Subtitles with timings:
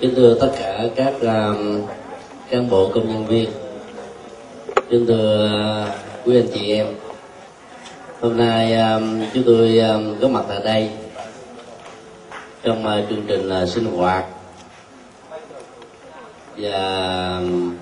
[0.00, 1.82] kính thưa tất cả các um,
[2.50, 3.50] cán bộ công nhân viên.
[4.90, 5.50] Kính thưa
[5.86, 6.86] uh, quý anh chị em.
[8.20, 10.90] Hôm nay um, chúng tôi um, có mặt tại đây
[12.62, 14.24] trong uh, chương trình uh, sinh hoạt
[16.56, 17.76] và um,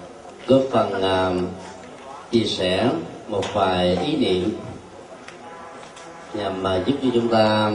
[0.46, 1.42] góp phần uh,
[2.30, 2.90] chia sẻ
[3.28, 4.50] một vài ý niệm
[6.34, 7.72] nhằm uh, giúp cho chúng ta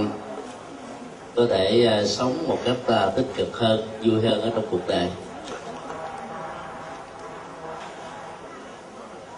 [1.35, 4.87] có thể ờ, sống một cách ờ, tích cực hơn, vui hơn ở trong cuộc
[4.87, 5.07] đời.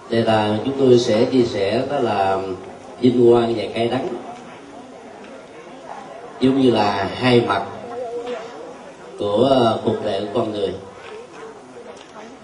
[0.10, 2.40] Đây là chúng tôi sẽ chia sẻ, đó là
[3.00, 4.08] vinh quang và cay đắng.
[6.40, 7.64] Giống như là hai mặt
[9.20, 10.74] của ờ, cuộc đời của con người.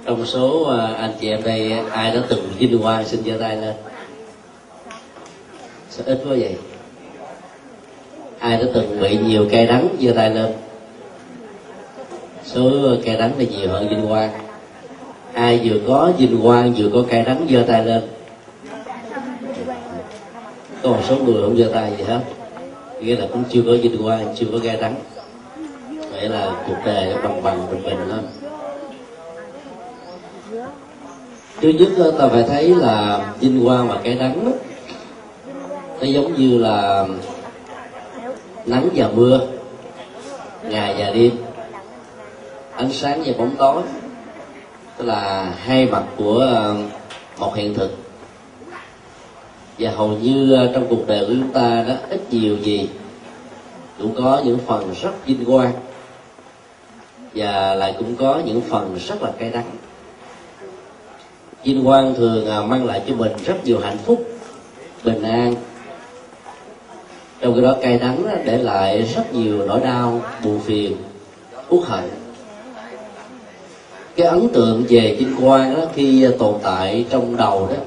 [0.05, 0.63] Trong số
[0.97, 3.75] anh chị em đây, ai đã từng vinh quang xin giơ tay lên?
[5.89, 6.55] Sao ít quá vậy?
[8.39, 10.51] Ai đã từng bị nhiều cay đắng giơ tay lên?
[12.43, 12.71] Số
[13.05, 14.29] cay đắng là nhiều hơn vinh quang.
[15.33, 18.01] Ai vừa có vinh quang, vừa có cay đắng giơ tay lên?
[20.83, 22.19] Có một số người không giơ tay gì hết.
[23.01, 24.95] Nghĩa là cũng chưa có vinh quang, chưa có cay đắng
[26.11, 28.19] vậy là cuộc đời nó bằng bằng bình bình lắm.
[31.61, 37.05] Thứ nhất, ta phải thấy là vinh quang và cái đắng nó giống như là
[38.65, 39.39] nắng và mưa,
[40.63, 41.31] ngày và đêm.
[42.75, 43.81] Ánh sáng và bóng tối,
[44.97, 46.75] tức là hai mặt của ờ,
[47.37, 47.97] một hiện thực.
[49.79, 52.89] Và hầu như ờ, trong cuộc đời của chúng ta đó, ít nhiều gì
[53.99, 55.71] cũng có những phần rất vinh quang
[57.33, 59.69] và lại cũng có những phần rất là cay đắng.
[61.63, 64.29] Vinh quang thường ờ, mang lại cho mình rất nhiều hạnh phúc,
[65.03, 65.55] bình an
[67.41, 70.97] trong cái đó, cay đắng để lại rất nhiều nỗi đau, buồn phiền,
[71.69, 72.09] uất hận.
[74.15, 77.81] Cái ấn tượng về vinh quang đó khi tồn tại trong đầu đó,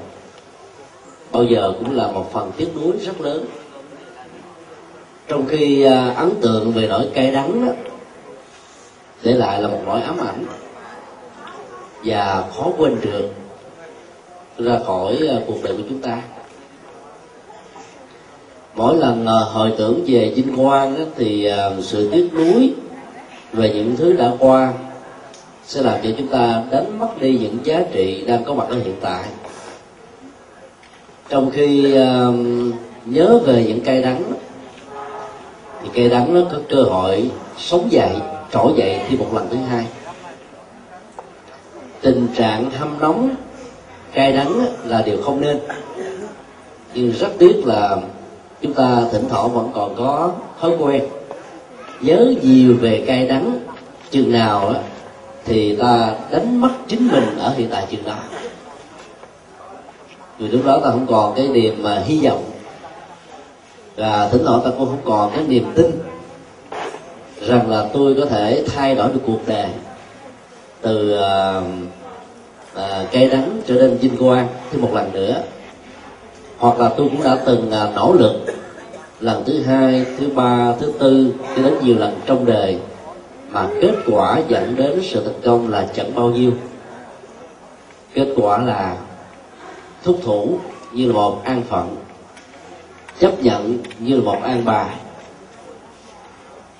[1.31, 3.45] bao giờ cũng là một phần tiếc nuối rất lớn.
[5.27, 7.73] Trong khi à, ấn tượng về nỗi cay đắng đó
[9.23, 10.45] để lại là một nỗi ám ảnh
[12.03, 13.29] và khó quên được
[14.57, 16.21] ra khỏi à, cuộc đời của chúng ta
[18.75, 22.73] mỗi lần ờ, hồi tưởng về vinh quang đó, thì ờ, sự tiếc nuối
[23.53, 24.73] về những thứ đã qua
[25.65, 28.75] sẽ làm cho chúng ta đánh mất đi những giá trị đang có mặt ở
[28.75, 29.23] hiện tại.
[31.29, 32.35] Trong khi uh,
[33.05, 34.23] nhớ về những cây đắng
[35.83, 38.15] thì cây đắng nó có cơ hội sống dậy
[38.51, 39.85] trỗi dậy thêm một lần thứ hai.
[42.01, 43.29] Tình trạng hâm nóng
[44.13, 45.59] cay đắng là điều không nên.
[46.93, 47.97] Nhưng rất tiếc là
[48.63, 50.31] chúng ta thỉnh thoảng vẫn còn có
[50.61, 51.03] thói quen.
[52.01, 53.59] Nhớ nhiều về cay đắng
[54.11, 54.79] chừng nào đó
[55.45, 58.15] thì ta đánh mất chính mình ở hiện tại chừng đó.
[60.39, 62.43] Vì lúc đó ta không còn cái niềm mà hy vọng.
[63.95, 65.91] Và thỉnh thoảng ta cũng không còn cái niềm tin
[67.41, 69.67] rằng là tôi có thể thay đổi được cuộc đời
[70.81, 71.63] từ uh,
[72.75, 75.41] uh, cay đắng trở nên vinh quang thêm một lần nữa
[76.63, 78.35] hoặc là tôi cũng đã từng à, nỗ lực
[79.19, 82.77] lần thứ hai, thứ ba, thứ tư, cho đến nhiều lần trong đời.
[83.49, 86.51] Mà kết quả dẫn đến sự thành công là chẳng bao nhiêu.
[88.13, 88.97] Kết quả là
[90.03, 90.57] thúc thủ
[90.93, 91.95] như là một an phận,
[93.19, 94.95] chấp nhận như là một an bài.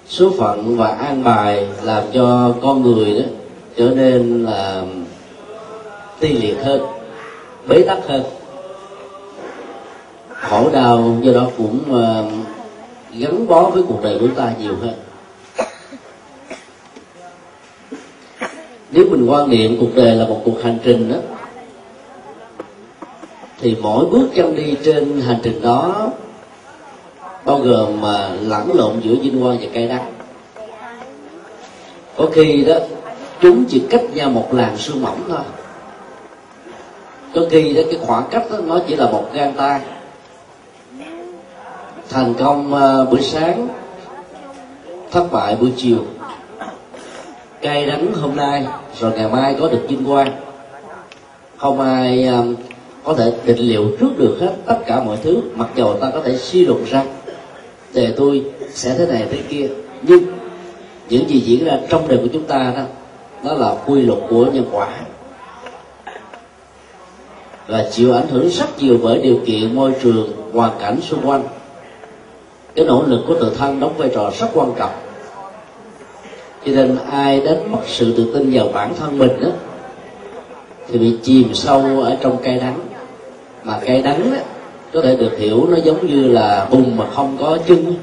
[0.08, 3.26] Số phận và an bài làm cho con người đó
[3.78, 4.84] trở nên là
[6.20, 6.82] ti liệt hơn,
[7.68, 8.24] bế tắc hơn
[10.50, 12.26] khổ đau, do đó cũng ờ,
[13.18, 14.94] gắn bó với cuộc đời của ta nhiều hơn.
[18.92, 21.18] Nếu mình quan niệm cuộc đời là một cuộc hành trình đó,
[23.60, 26.10] thì mỗi bước chân đi trên hành trình đó
[27.46, 30.14] bao gồm mà lẫn lộn giữa vinh quang và cay đắng.
[32.18, 32.76] Có khi đó,
[33.42, 35.40] chúng chỉ cách nhau một làn sương mỏng thôi.
[37.36, 39.82] Có khi đó cái khoảng cách đó, nó chỉ là một gang tay
[42.14, 43.68] thành công ờ, buổi sáng
[45.12, 45.98] thất bại buổi chiều.
[47.62, 48.66] Cay đắng hôm nay
[49.00, 50.32] rồi ngày mai có được vinh quang.
[51.58, 52.56] Không ai um,
[53.04, 56.22] có thể định liệu trước được hết tất cả mọi thứ mặc dù ta có
[56.26, 57.04] thể suy luận ra
[57.94, 58.44] để tôi
[58.74, 59.70] sẽ thế này thế kia.
[60.02, 60.24] Nhưng
[61.10, 62.84] những gì diễn ra trong đời của chúng ta đó
[63.44, 64.88] đó là quy luật của nhân quả.
[67.68, 71.44] Và chịu ảnh hưởng rất nhiều bởi điều kiện môi trường hoàn cảnh xung quanh
[72.76, 74.92] cái nỗ lực của tự thân đóng vai trò rất quan trọng.
[76.66, 79.50] Cho nên ai đánh mất sự tự tin vào bản thân mình đó
[80.88, 82.80] thì bị chìm sâu ở trong cây đắng.
[83.64, 84.38] Mà cây đắng đó,
[84.94, 87.96] có thể được hiểu nó giống như là bùn mà không có chân.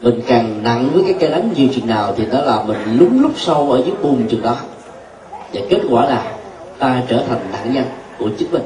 [0.00, 3.22] Mình càng nặng với cái cây đắng nhiều chừng nào thì đó là mình lún
[3.22, 4.56] lút sâu ở dưới bùn chừng đó.
[5.52, 6.32] Và kết quả là
[6.78, 7.84] ta trở thành nạn nhân
[8.18, 8.62] của chính mình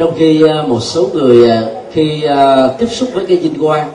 [0.00, 1.62] trong khi à, một số người à,
[1.92, 3.90] khi à, tiếp xúc với cái vinh quang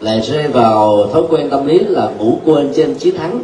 [0.00, 3.40] lại rơi vào thói quen tâm lý là ngủ quên trên chiến thắng.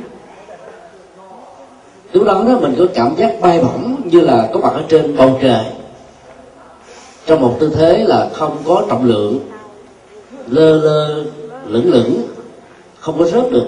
[2.12, 5.16] Lúc đó đó mình có cảm giác bay bổng như là có mặt ở trên
[5.16, 5.64] bầu trời.
[7.26, 9.38] Trong một tư thế là không có trọng lượng
[10.48, 11.24] lơ lơ
[11.66, 12.22] lửng lửng
[12.98, 13.66] không có rớt được.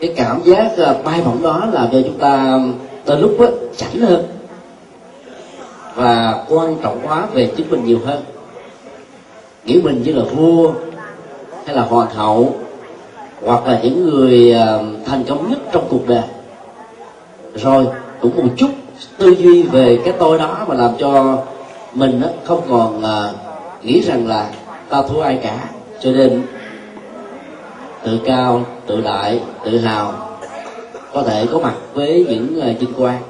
[0.00, 0.72] Cái cảm giác
[1.04, 2.60] bay bổng đó là cho chúng ta
[3.04, 3.46] tới lúc đó,
[3.76, 4.41] chảnh hơn
[5.94, 8.22] và quan trọng hóa về chính mình nhiều hơn.
[9.64, 10.72] Nghĩ mình như là vua,
[11.66, 12.54] hay là hoàng hậu
[13.42, 16.22] hoặc là những người à, thành công nhất trong cuộc đời.
[17.54, 17.86] Rồi,
[18.20, 18.70] cũng một chút
[19.18, 21.38] tư duy về cái tôi đó mà làm cho
[21.94, 23.30] mình không còn à,
[23.82, 24.50] nghĩ rằng là
[24.88, 25.68] ta thua ai cả.
[26.00, 26.42] Cho nên,
[28.04, 30.12] tự cao, tự đại, tự hào
[31.12, 33.22] có thể có mặt với những à, vinh quang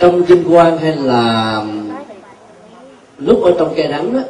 [0.00, 1.62] trong kinh quang hay là
[3.18, 4.20] lúc ở trong cây nắng đó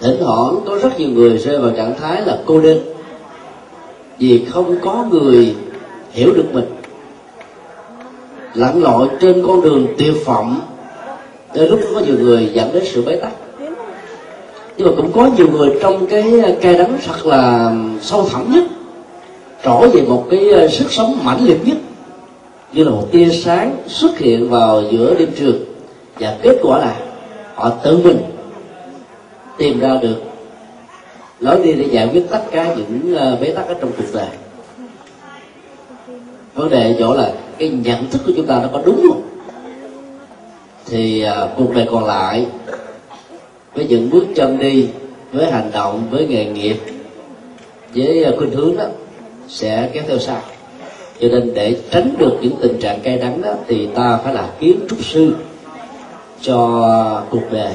[0.00, 2.78] thỉnh thoảng có rất nhiều người rơi vào trạng thái là cô đơn.
[4.18, 5.54] Vì không có người
[6.10, 6.64] hiểu được mình.
[8.54, 10.60] Lặn lội trên con đường tuyệt vọng
[11.54, 13.32] tới lúc có nhiều người dẫn đến sự bế tắc.
[14.76, 18.64] Nhưng mà cũng có nhiều người trong cái cây đắng thật là sâu thẳm nhất,
[19.64, 21.76] trỗi về một cái ờ, sức sống mãnh liệt nhất
[22.72, 25.64] như là một tia sáng xuất hiện vào giữa đêm trường
[26.20, 26.96] và kết quả là
[27.54, 28.18] họ tự mình
[29.58, 30.16] tìm ra được
[31.40, 34.28] lối đi để giải quyết tất cả những ờ, bế tắc ở trong cuộc đời.
[36.54, 39.22] Vấn đề chỗ là cái nhận thức của chúng ta nó có đúng không?
[40.86, 42.46] Thì ờ, cuộc đời còn lại,
[43.74, 44.88] với những bước chân đi,
[45.32, 46.76] với hành động, với nghề nghiệp,
[47.94, 48.84] với ờ, khuynh hướng đó,
[49.48, 50.42] sẽ kéo theo sau
[51.20, 54.50] cho nên để tránh được những tình trạng cay đắng đó, thì ta phải là
[54.60, 55.34] kiến trúc sư
[56.40, 57.72] cho cuộc đời.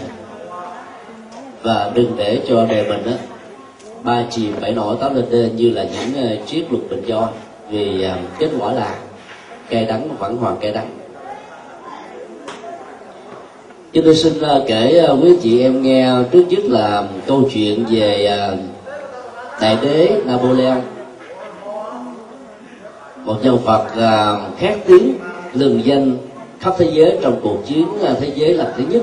[1.64, 3.12] Và đừng để cho đời mình đó
[4.04, 7.30] ba chiều bảy nổi tám lên đê như là những ờ, triết luật bình do.
[7.70, 8.96] Vì ờ, kết quả là
[9.70, 10.90] cay đắng vẫn hoàn cay đắng.
[13.94, 18.38] Chúng tôi xin ờ, kể quý chị em nghe trước nhất là câu chuyện về
[19.62, 20.82] đại đế Napoleon
[23.24, 25.14] một nhân vật uh, à, khét tiếng
[25.54, 26.18] lừng danh
[26.60, 29.02] khắp thế giới trong cuộc chiến uh, thế giới lần thứ nhất.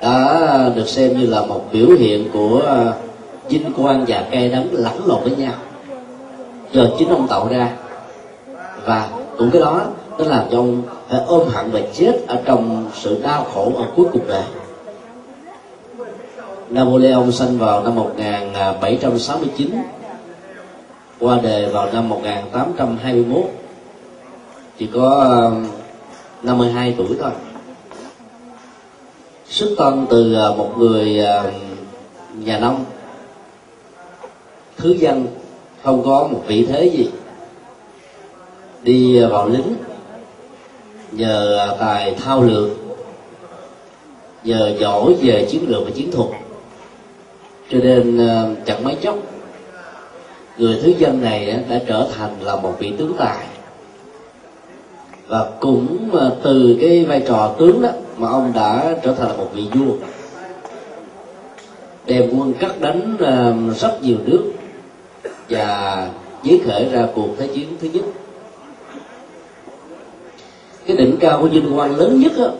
[0.00, 4.68] Đã được xem như là một biểu hiện của uh, vinh quang và cay đắng
[4.72, 5.52] lẫn lộn với nhau.
[6.72, 7.70] Do chính ông tạo ra.
[8.84, 9.08] Và
[9.38, 9.80] cũng cái đó
[10.18, 13.84] nó làm cho ông phải ôm hận và chết ở trong sự đau khổ ở
[13.96, 14.42] cuối cuộc đời
[16.70, 19.70] Napoleon sinh vào năm 1769
[21.20, 23.44] qua đề vào năm 1821
[24.78, 25.66] chỉ có um,
[26.42, 27.30] 52 tuổi thôi.
[29.46, 31.44] Xuất thân từ à, một người à,
[32.44, 32.84] nhà nông.
[34.76, 35.26] Thứ dân
[35.82, 37.10] không có một vị thế gì.
[38.82, 39.74] Đi vào lính,
[41.12, 42.70] nhờ à, tài thao lược,
[44.44, 46.28] nhờ giỏi về chiến lược và chiến thuật.
[47.70, 48.18] Cho nên
[48.66, 49.18] chẳng mấy chốc
[50.58, 53.46] người thứ dân này đã trở thành là một vị tướng tài.
[55.28, 59.36] Và cũng ờ, từ cái vai trò tướng đó mà ông đã trở thành là
[59.36, 59.92] một vị vua.
[62.06, 64.52] Đem quân cắt đánh ờ, rất nhiều nước
[65.48, 66.08] và
[66.42, 68.04] giới khởi ra cuộc thế chiến thứ nhất.
[70.86, 72.50] Cái đỉnh cao của vinh quang lớn nhất đó,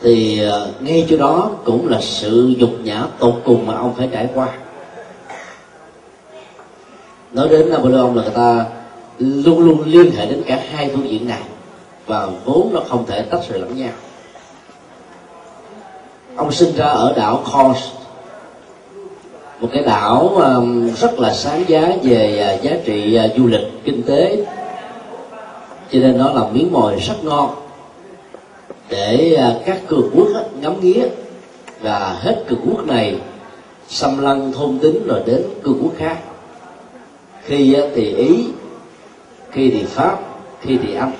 [0.00, 4.08] thì ờ, ngay chỗ đó cũng là sự nhục nhã tột cùng mà ông phải
[4.12, 4.48] trải qua
[7.32, 8.66] nói đến Napoleon là người ta
[9.18, 11.42] luôn luôn liên hệ đến cả hai phương diện này
[12.06, 13.92] và vốn nó không thể tách rời lẫn nhau.
[16.36, 17.78] Ông sinh ra ở đảo Kos
[19.60, 23.84] một cái đảo um, rất là sáng giá về à, giá trị à, du lịch,
[23.84, 24.44] kinh tế.
[25.92, 27.50] Cho nên nó là miếng mồi rất ngon
[28.88, 30.28] để à, các cường quốc
[30.60, 31.04] ngắm nghía
[31.80, 33.20] và hết cường quốc này
[33.88, 36.16] xâm lăng thôn tính rồi đến cường quốc khác
[37.48, 38.44] khi thì ý
[39.50, 40.18] khi thì pháp
[40.60, 41.12] khi thì anh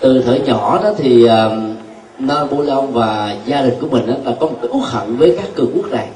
[0.00, 4.46] từ thời nhỏ đó thì uh, long và gia đình của mình đó, là có
[4.46, 6.08] một cái uất hận với các cường quốc này.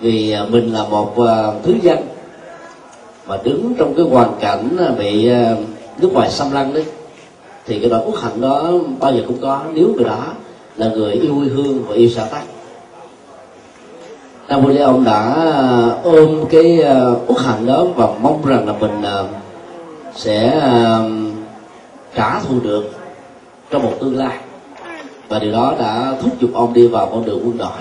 [0.00, 1.28] Vì ờ, mình là một uh,
[1.62, 1.98] thứ dân
[3.26, 5.58] mà đứng trong cái hoàn cảnh ờ, bị uh,
[6.00, 6.84] nước ngoài xâm lăng đấy
[7.66, 8.70] thì cái nỗi uất hận đó
[9.00, 9.60] bao giờ cũng có.
[9.74, 10.24] Nếu người đó
[10.76, 12.42] là người yêu quê hương và yêu xã tắc
[14.50, 16.78] Napoleon đã ờ, ôm cái
[17.26, 19.26] uất hận đó và mong rằng là mình ờ,
[20.14, 21.10] sẽ ờ,
[22.14, 22.90] trả thù được
[23.70, 24.38] trong một tương lai.
[25.28, 27.78] Và điều đó đã thúc giục ông đi vào con đường quân đội.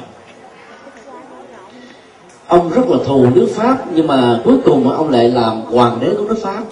[2.47, 6.15] Ông rất là thù nước pháp, nhưng mà cuối cùng ông lại làm hoàng đế
[6.17, 6.63] của nước pháp.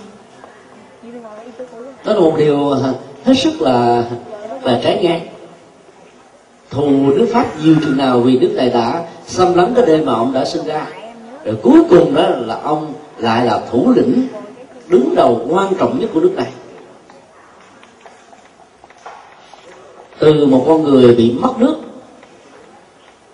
[2.06, 2.76] Đó là một điều
[3.26, 4.04] hết sức là
[4.64, 5.28] là trái ngang.
[6.70, 10.14] Thù nước pháp nhiều chừng nào vì nước này đã xâm lấn cái đêm mà
[10.14, 10.88] ông đã sinh ra.
[11.44, 14.28] Rồi cuối cùng đó là ông lại là thủ lĩnh
[14.88, 16.52] đứng đầu quan trọng nhất của nước này.
[20.20, 21.76] Từ một con người bị mất nước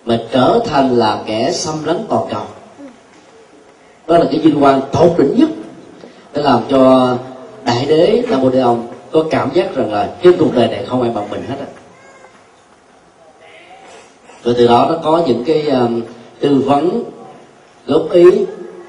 [0.04, 2.44] mà trở thành là kẻ xâm lấn toàn cầu.
[4.06, 5.48] Đó là cái vinh quang tột đỉnh nhất
[6.32, 7.14] để làm cho
[7.64, 11.02] đại đế là một ông có cảm giác rằng là trên cuộc đời này không
[11.02, 11.66] ai bằng mình hết á
[14.44, 16.02] rồi từ đó nó có những cái um,
[16.40, 17.04] tư vấn
[17.86, 18.24] góp ý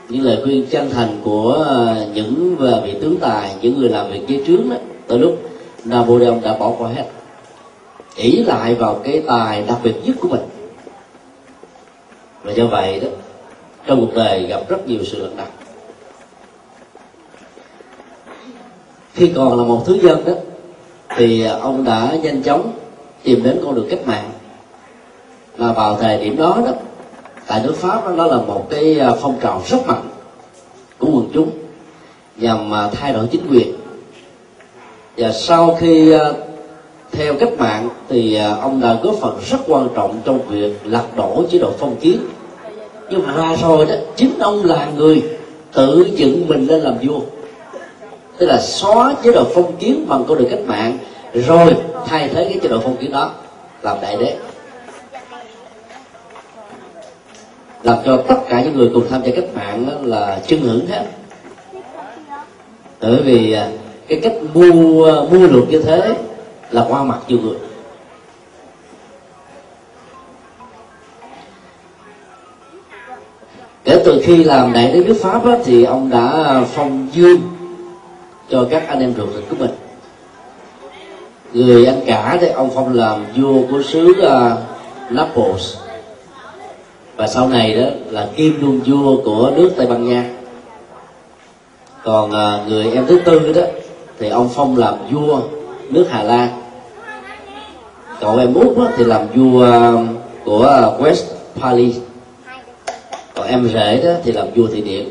[0.09, 1.65] những lời khuyên chân thành của
[2.01, 4.75] uh, những vị tướng tài những người làm việc dưới trướng đó.
[5.07, 5.39] Tới lúc
[5.85, 7.05] Napoleon đã bỏ qua hết.
[8.15, 10.41] Ỷ lại vào cái tài đặc biệt nhất của mình.
[12.43, 13.07] Và do vậy đó
[13.87, 15.49] trong cuộc đời gặp rất nhiều sự lật đặt
[19.15, 20.33] khi còn là một thứ dân đó
[21.17, 22.71] thì uh, ông đã nhanh chóng
[23.23, 24.31] tìm đến con đường cách mạng
[25.57, 26.71] là vào thời điểm đó đó
[27.47, 30.09] tại nước pháp đó, đó là một cái à, phong trào rất mạnh
[30.99, 31.49] của quần chúng
[32.37, 33.75] nhằm à, thay đổi chính quyền.
[35.17, 36.31] Và sau khi à,
[37.11, 41.43] theo cách mạng thì ông đã góp phần rất quan trọng trong việc lật đổ
[41.51, 42.17] chế độ phong kiến.
[43.09, 45.23] Nhưng mà rồi đó chính ông là người
[45.73, 47.19] tự dựng mình lên làm vua.
[48.37, 50.97] Tức là xóa chế độ phong kiến bằng con đường cách mạng
[51.33, 53.31] rồi thay thế cái chế độ phong kiến đó
[53.81, 54.37] làm đại đế.
[57.85, 60.87] Làm cho tất cả những người cùng tham gia cách mạng đó là chân hưởng
[60.87, 61.05] hết.
[63.01, 63.69] Bởi vì à,
[64.07, 66.15] cái cách mua à, mua được như thế
[66.71, 67.57] là qua mặt nhiều người.
[73.83, 77.41] Kể từ khi làm đại đế nước pháp á, thì ông đã phong dương
[78.49, 79.71] cho các anh em ruột thịt của mình.
[81.53, 85.84] Người anh cả thì ông phong làm vua của xứ uh, Naples
[87.17, 90.29] và sau này đó là kim luôn vua của nước tây ban nha.
[92.03, 93.61] Còn à, người em thứ tư đó
[94.19, 95.41] thì ông phong làm vua
[95.89, 96.49] nước hà lan.
[98.19, 99.91] Cậu em út thì làm vua à,
[100.45, 101.23] của à, west
[101.61, 101.97] Paris
[103.35, 105.05] còn em rể đó thì làm vua thụy điển.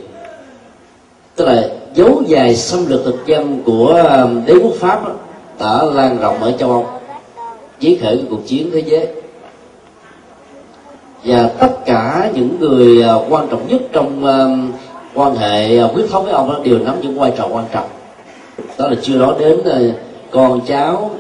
[1.36, 4.02] Tức là dấu dài xâm lược thực dân của
[4.46, 5.12] đế quốc pháp đó,
[5.60, 6.86] đã lan rộng ở châu âu
[7.80, 9.08] chiến khởi cuộc chiến thế giới
[11.24, 14.24] và tất cả những người à, quan trọng nhất trong
[15.14, 17.88] quan hệ à, huyết thống với ông đó đều nắm những vai trò quan trọng.
[18.78, 19.78] Đó là chưa nói đến à,
[20.30, 21.10] con cháu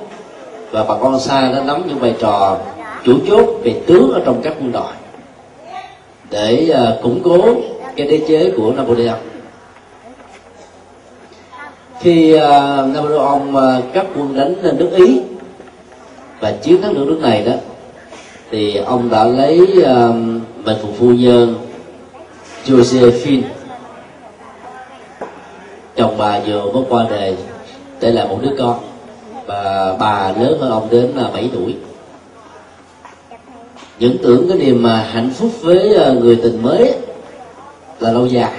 [0.70, 2.56] và bà con xa đã nắm những vai trò
[3.04, 4.92] chủ chốt về tướng ở trong các quân đội
[6.30, 7.54] để uh, củng cố
[7.96, 9.18] cái đế chế của Napoleon.
[12.00, 12.40] Khi uh,
[12.94, 15.20] Napoleon uh, các quân đánh nước Ý
[16.40, 17.52] và chiến thắng được nước này đó
[18.50, 20.14] thì ông đã lấy uh,
[20.64, 21.54] mệnh phụ phu nhân
[22.66, 23.42] Josephine.
[25.96, 27.36] Chồng bà vừa mới qua đời
[28.00, 28.78] để lại một đứa con.
[29.46, 31.74] Và bà lớn hơn ông đến là 7 tuổi.
[33.98, 36.94] Những tưởng cái niềm mà hạnh phúc với uh, người tình mới
[38.00, 38.52] là lâu dài.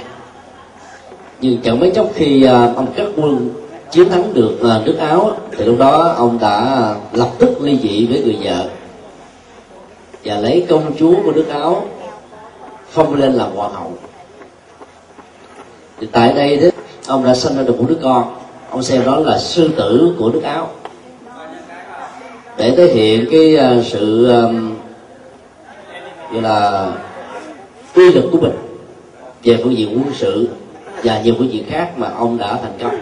[1.42, 3.50] Nhưng chẳng mấy chốc khi uh, ông cắt quân
[3.92, 8.06] chiến thắng được uh, nước áo thì lúc đó ông đã lập tức ly dị
[8.06, 8.70] với người vợ
[10.26, 11.86] và lấy công chúa của nước áo
[12.90, 13.94] phong lên làm hoàng hậu.
[16.00, 16.68] Thì tại đây đó
[17.08, 18.36] ông đã sinh ra được một đứa con.
[18.70, 20.70] Ông xem đó là sư tử của nước áo.
[22.58, 24.26] Để thể hiện cái à, sự
[26.32, 26.92] gọi là
[27.96, 28.56] uy lực của mình
[29.44, 30.50] về phương diện quân sự
[31.04, 33.00] và nhiều phương diện khác mà ông đã thành công.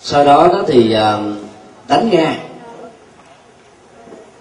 [0.00, 0.96] Sau đó đó thì
[1.88, 2.34] đánh nga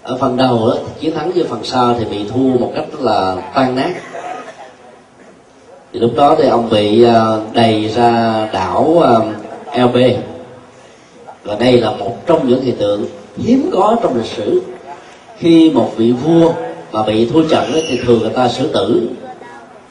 [0.07, 3.01] ở phần đầu đó, chiến thắng với phần sau thì bị thua một cách rất
[3.01, 3.91] là tan nát.
[5.93, 9.21] Thì lúc đó thì ông bị ờ, đầy ra đảo ờ,
[9.83, 9.97] LB
[11.43, 13.05] và đây là một trong những hiện tượng
[13.37, 14.61] hiếm có trong lịch sử.
[15.37, 16.53] Khi một vị vua
[16.91, 19.09] mà bị thua trận thì thường người ta xử tử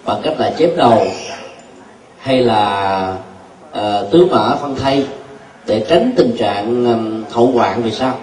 [0.05, 1.07] bằng cách là chém đầu
[2.19, 3.15] hay là
[3.73, 5.07] uh, tứ mã phân thay
[5.67, 8.15] để tránh tình trạng um, hậu hoạn vì sao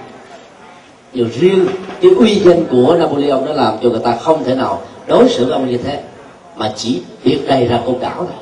[1.13, 1.67] điều riêng,
[2.01, 5.45] cái uy danh của Napoleon nó làm cho người ta không thể nào đối xử
[5.45, 6.03] với ông như thế,
[6.55, 8.37] mà chỉ biệt đầy ra côn đảo này.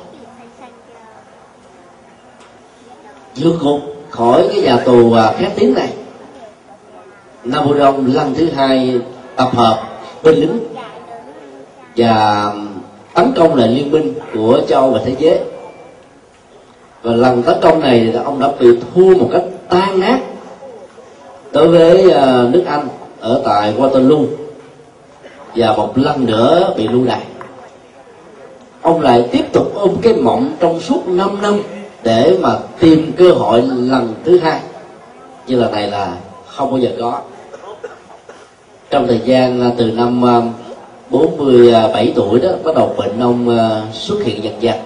[3.36, 5.92] Vượt ngục khỏi cái nhà tù à, khét tiếng này.
[7.44, 9.00] Napoleon lần thứ hai
[9.36, 9.82] tập hợp
[10.22, 10.58] binh lính
[11.96, 12.46] và
[13.14, 15.38] tấn công lại liên minh của châu và thế giới.
[17.02, 20.18] Và lần tấn công này ông đã bị thua một cách tan nát
[21.52, 22.88] đối với à, nước Anh
[23.20, 24.26] ở tại Waterloo,
[25.56, 27.20] và một lần nữa bị lưu đày.
[28.82, 31.60] Ông lại tiếp tục ôm cái mộng trong suốt 5 năm
[32.02, 34.60] để mà tìm cơ hội lần thứ hai.
[35.46, 36.14] Như lần này là
[36.46, 37.20] không bao giờ có.
[38.90, 40.40] Trong thời gian à, từ năm à,
[41.10, 43.58] 47 tuổi đó, bắt đầu bệnh ông
[43.92, 44.76] xuất hiện dần dần.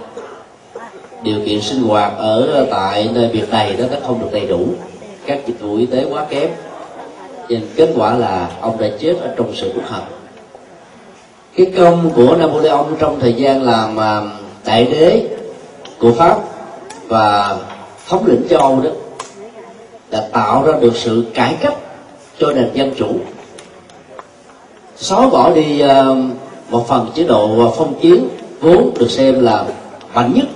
[1.23, 4.66] Điều kiện sinh hoạt ở tại nơi biệt này đó, nó không được đầy đủ
[5.26, 6.50] các dịch vụ y tế quá kém.
[7.49, 10.04] Nên kết quả là ông đã chết ở trong sự bất hạnh.
[11.56, 14.23] cái công của Napoleon trong thời gian làm à,
[14.64, 15.28] đại đế
[15.99, 16.38] của Pháp
[17.09, 17.56] và
[18.09, 18.90] thống lĩnh châu Âu đó
[20.11, 21.75] đã tạo ra được sự cải cách
[22.38, 23.09] cho nền dân chủ.
[24.97, 26.04] Xóa bỏ đi à,
[26.71, 28.28] một phần chế độ phong kiến
[28.61, 29.64] vốn được xem là
[30.14, 30.47] mạnh nhất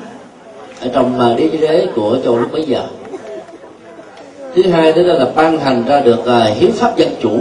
[0.80, 2.82] ở trong à, đế chế của châu lúc bấy giờ
[4.54, 7.38] thứ hai đó là ban hành ra được uh, hiến pháp dân chủ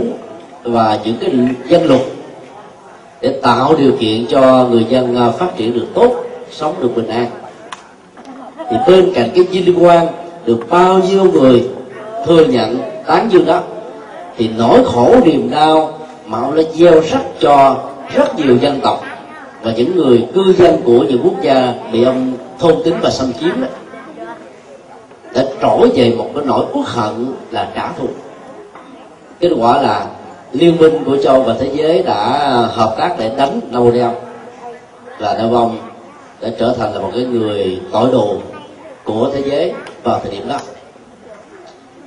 [0.63, 1.31] và những cái
[1.67, 2.01] dân luật
[3.21, 6.15] để tạo điều kiện cho người dân uh, phát triển được tốt
[6.51, 7.25] sống được bình an.
[8.69, 10.07] Thì bên cạnh cái vinh quang
[10.45, 11.63] được bao nhiêu người
[12.25, 13.61] thừa nhận tán dương đó
[14.37, 17.77] thì nỗi khổ niềm đau mà ông đã gieo rắc cho
[18.15, 19.03] rất nhiều dân tộc
[19.63, 23.33] và những người cư dân của những quốc gia bị ông thôn tính và xâm
[23.33, 23.67] chiếm đó
[25.33, 28.07] đã trỗi về một cái nỗi uất hận là trả thù.
[29.39, 30.07] Kết quả là
[30.53, 34.13] liên minh của châu và thế giới đã hợp tác để đánh Napoleon
[35.19, 35.69] và Napoleon
[36.41, 38.35] đã trở thành là một cái người tội đồ
[39.03, 40.57] của thế giới vào thời điểm đó.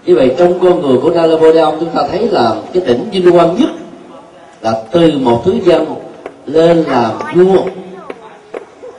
[0.07, 3.57] Như vậy, trong con người của Napoleon, chúng ta thấy là cái đỉnh vinh quang
[3.57, 3.71] nhất
[4.61, 5.95] là từ một thứ dân
[6.47, 7.63] lên làm vua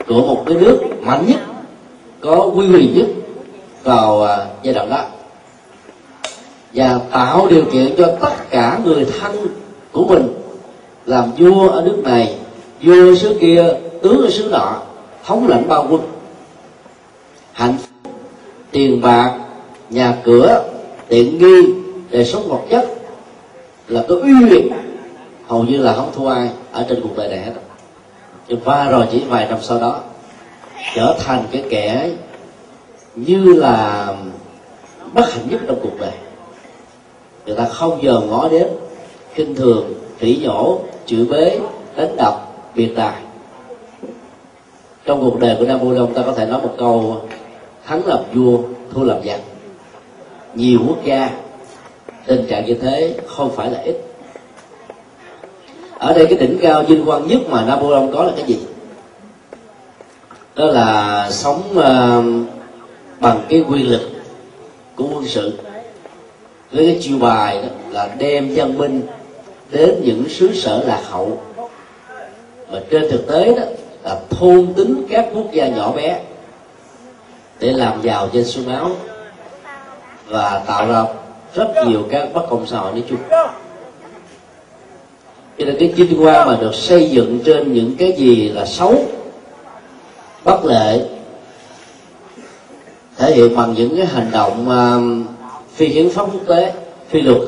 [0.08, 1.40] của một cái nước mạnh nhất,
[2.22, 3.08] có quy quyền nhất
[3.84, 5.06] vào à, giai đoạn đó.
[6.74, 9.48] Và tạo điều kiện cho tất cả người thân
[9.92, 10.34] của mình
[11.06, 12.36] làm vua ở nước này,
[12.82, 13.66] vua xứ kia
[14.02, 14.82] tướng ở xứ nọ,
[15.26, 16.02] thống lãnh bao quân.
[17.52, 18.12] Hạnh phúc,
[18.72, 19.40] tiền bạc,
[19.90, 20.64] nhà cửa,
[21.08, 21.74] tiện nghi,
[22.10, 22.90] đời sống vật chất
[23.88, 24.70] là có uy quyền
[25.48, 27.52] hầu như là không thua ai ở trên cuộc đời này hết.
[28.64, 30.00] Và rồi chỉ vài năm sau đó,
[30.96, 32.10] trở thành cái kẻ
[33.16, 34.08] như là
[35.14, 36.12] bất hạnh nhất trong cuộc đời.
[37.46, 38.68] Người ta không giờ ngó đến
[39.36, 41.60] kinh thường phỉ nhổ chửi bế
[41.96, 43.22] đánh đập biệt tài.
[45.06, 47.22] Trong cuộc đời của Napoleon ta có thể nói một câu
[47.86, 48.58] thắng làm vua
[48.94, 49.40] thua làm giặc.
[50.56, 51.30] Nhiều quốc gia
[52.26, 53.98] tình trạng như thế không phải là ít.
[55.98, 58.60] Ở đây cái đỉnh cao vinh quang nhất mà Napoleon có là cái gì?
[60.56, 62.63] Đó là sống uh,
[63.24, 64.02] bằng cái quyền lực
[64.96, 65.60] của quân sự.
[66.72, 69.02] Với cái chiêu bài đó là đem dân binh
[69.72, 71.42] đến những xứ sở lạc hậu.
[72.72, 73.64] Mà trên thực tế đó
[74.04, 76.20] là thôn tính các quốc gia nhỏ bé
[77.60, 78.92] để làm giàu trên số máu
[80.28, 81.04] và tạo ra
[81.56, 83.20] rất nhiều các bất công xã hội nói chung.
[85.58, 88.96] Cho nên cái chinh qua mà được xây dựng trên những cái gì là xấu,
[90.44, 91.00] bất lệ
[93.18, 95.28] thể hiện bằng những cái hành động uh,
[95.76, 96.74] phi hiến pháp quốc tế
[97.10, 97.42] phi luật.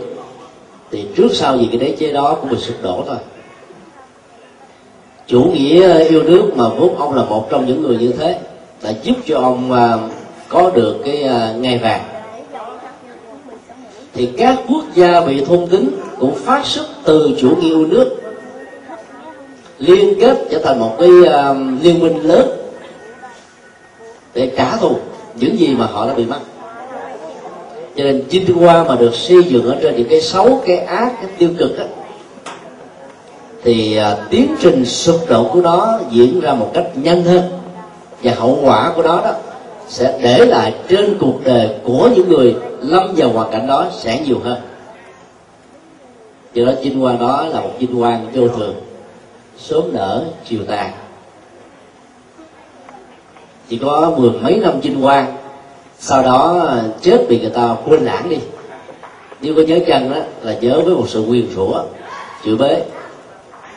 [0.92, 3.18] Thì trước sau gì cái đế chế đó cũng bị sụp đổ thôi.
[5.28, 8.40] Chủ nghĩa yêu nước mà vốn ông là một trong những người như thế
[8.82, 10.12] đã giúp cho ông uh,
[10.50, 12.02] có được cái uh, ngai vàng.
[14.14, 18.22] Thì các quốc gia bị thôn tính cũng phát xuất từ chủ nghĩa yêu nước
[19.80, 22.48] liên kết trở thành một cái uh, liên minh lớn
[24.34, 24.98] để trả thù
[25.36, 26.40] những gì mà họ đã bị mất
[27.96, 31.14] cho nên chinh hoa mà được xây dựng ở trên những cái xấu cái ác,
[31.22, 31.86] cái tiêu cực á,
[33.64, 37.44] thì à, tiến trình sụp đổ của nó diễn ra một cách nhanh hơn.
[38.24, 39.34] Và hậu quả của nó đó
[39.88, 44.22] sẽ để lại trên cuộc đời của những người lâm vào hoàn cảnh đó sẽ
[44.26, 44.58] nhiều hơn.
[46.54, 48.76] Do đó vinh qua đó là một vinh quang vô thường,
[49.58, 50.92] sớm nở, chiều tàn
[53.70, 55.36] chỉ có mười mấy năm vinh quang
[56.00, 58.38] sau đó ờ, chết bị người ta quên lãng đi.
[59.42, 61.84] Nếu có nhớ chân đó là nhớ với một sự quyền rủa
[62.44, 62.84] chữ bế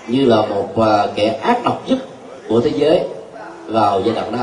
[0.08, 1.98] như là một ờ, kẻ ác độc nhất
[2.48, 3.00] của thế giới
[3.66, 4.38] vào giai đoạn đó.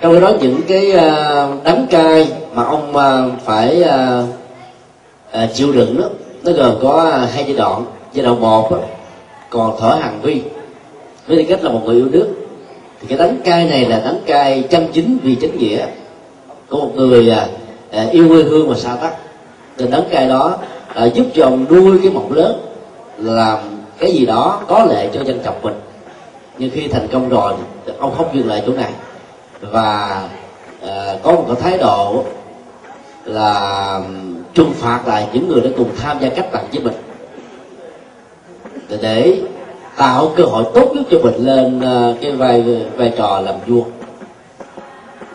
[0.00, 2.92] Trong đó những cái ờ, đắng cay mà ông
[3.44, 3.84] phải
[5.54, 6.08] chịu đựng đó
[6.42, 7.84] nó gồm có hai giai đoạn.
[8.12, 8.78] Giai đoạn một đó,
[9.50, 10.42] còn thở hàng vi
[11.26, 12.28] với tư cách là một người yêu nước
[13.00, 15.86] thì cái đắng cay này là đắng cay chân chính vì chính nghĩa.
[16.68, 17.46] Của một người à,
[17.90, 19.14] à, yêu quê hương và xa tắc.
[19.76, 20.56] Từ đắng cay đó
[20.94, 22.60] à, giúp cho ông nuôi cái mộng lớn
[23.18, 23.58] làm
[23.98, 25.74] cái gì đó có lệ cho dân tộc mình.
[26.58, 27.52] Nhưng khi thành công rồi
[27.98, 28.90] ông không dừng lại chỗ này.
[29.60, 30.22] Và
[30.86, 32.24] à, có một cái thái độ
[33.24, 34.00] là
[34.54, 36.94] trừng phạt lại những người đã cùng tham gia cách mạng với mình.
[38.88, 39.40] Để, để
[39.98, 42.64] tạo cơ hội tốt nhất cho mình lên ờ, cái vai
[42.96, 43.82] vai trò làm vua.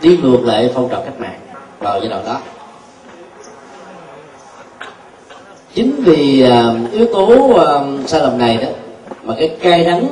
[0.01, 1.39] Đi ngược lại phong trào cách mạng
[1.79, 2.37] vào giai đoạn đó.
[5.73, 8.67] Chính vì uh, yếu tố uh, sai lầm này đó
[9.23, 10.07] mà cái cay đắng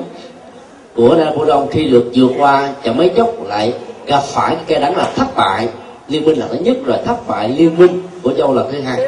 [0.96, 3.74] của Napoleon khi được vượt qua chẳng mấy chốc lại
[4.06, 5.70] gặp phải cái cay đắng là thất bại.
[6.08, 9.00] Liên minh là thứ nhất rồi thất bại liên minh của châu lần thứ hai.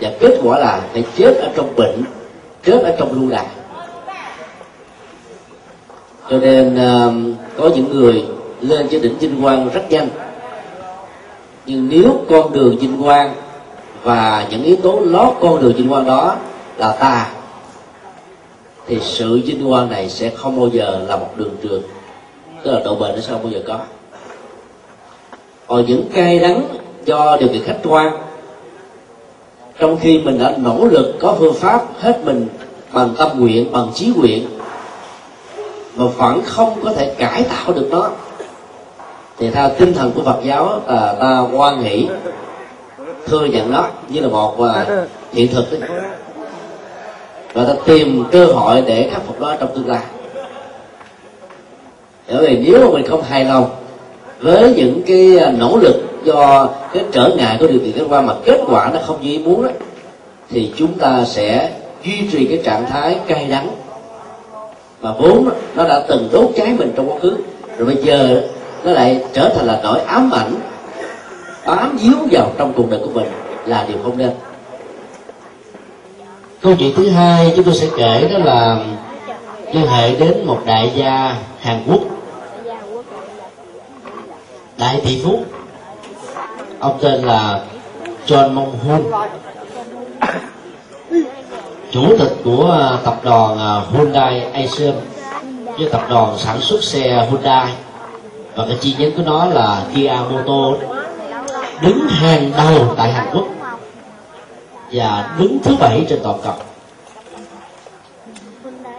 [0.00, 2.02] Và kết quả là phải chết ở trong bệnh
[2.64, 3.46] chết ở trong lưu đày
[6.30, 8.24] cho nên uh, có những người
[8.60, 10.08] lên cho đỉnh vinh quang rất nhanh.
[11.66, 13.34] Nhưng nếu con đường vinh quang
[14.02, 16.36] và những yếu tố lót con đường vinh quang đó
[16.76, 17.30] là ta
[18.86, 21.82] thì sự vinh quang này sẽ không bao giờ là một đường trường
[22.62, 23.78] tức là độ bền nó sẽ không bao giờ có.
[25.66, 26.62] Còn những cay đắng
[27.04, 28.12] do điều kiện khách quan
[29.78, 32.46] trong khi mình đã nỗ lực có phương pháp hết mình
[32.92, 34.48] bằng tâm nguyện bằng trí nguyện
[35.96, 38.10] mà vẫn không có thể cải tạo được nó.
[39.38, 42.08] Thì theo tinh thần của Phật giáo là ta quan nghĩ
[43.26, 44.86] thừa nhận nó như là một à,
[45.32, 45.90] hiện thực đấy
[47.52, 50.02] và ta tìm cơ hội để khắc phục nó trong tương lai.
[52.28, 53.70] Bởi vì nếu mà mình không hài lòng
[54.40, 58.26] với những cái à, nỗ lực do cái trở ngại của điều kiện khách quan
[58.26, 59.70] mà kết quả nó không như ý muốn đó,
[60.50, 61.72] thì chúng ta sẽ
[62.04, 63.68] duy trì cái trạng thái cay đắng
[65.00, 67.36] mà vốn nó đã từng đốt cháy mình trong quá khứ.
[67.78, 68.42] Rồi bây giờ
[68.84, 70.54] nó lại trở thành là nỗi ám ảnh
[71.66, 73.26] bám díu vào trong cuộc đời của mình
[73.66, 74.30] là điều không nên.
[76.60, 78.78] Câu chuyện thứ hai chúng tôi sẽ kể đó là
[79.72, 82.00] liên hệ đến một đại gia hàn quốc.
[84.78, 85.44] Đại tỷ phú
[86.80, 87.60] ông tên là
[88.26, 89.02] John Mong Hun
[91.92, 94.94] chủ tịch của à, tập đoàn à, Hyundai Asian
[95.78, 97.72] với tập đoàn sản xuất xe Hyundai.
[98.54, 100.80] Và cái chi nhánh của nó là Kia Motor
[101.82, 103.46] đứng hàng đầu tại Hàn Quốc.
[104.92, 106.54] Và đứng thứ bảy trên toàn cầu.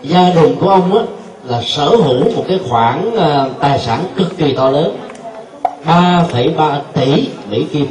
[0.02, 1.04] Gia đình của ông á,
[1.44, 4.98] là sở hữu một cái khoản à, tài sản cực kỳ to lớn.
[5.86, 7.88] 3,3 tỷ Mỹ Kim.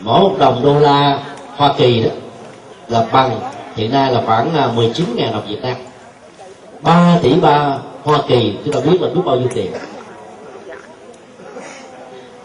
[0.00, 1.18] Mỗi một đồng đô la
[1.56, 2.10] Hoa Kỳ đó
[2.88, 3.40] là bằng
[3.76, 5.76] hiện nay là khoảng 19 à, ngàn đồng Việt Nam.
[6.80, 9.72] 3 tỷ ba Hoa Kỳ chúng ta biết là biết bao nhiêu tiền.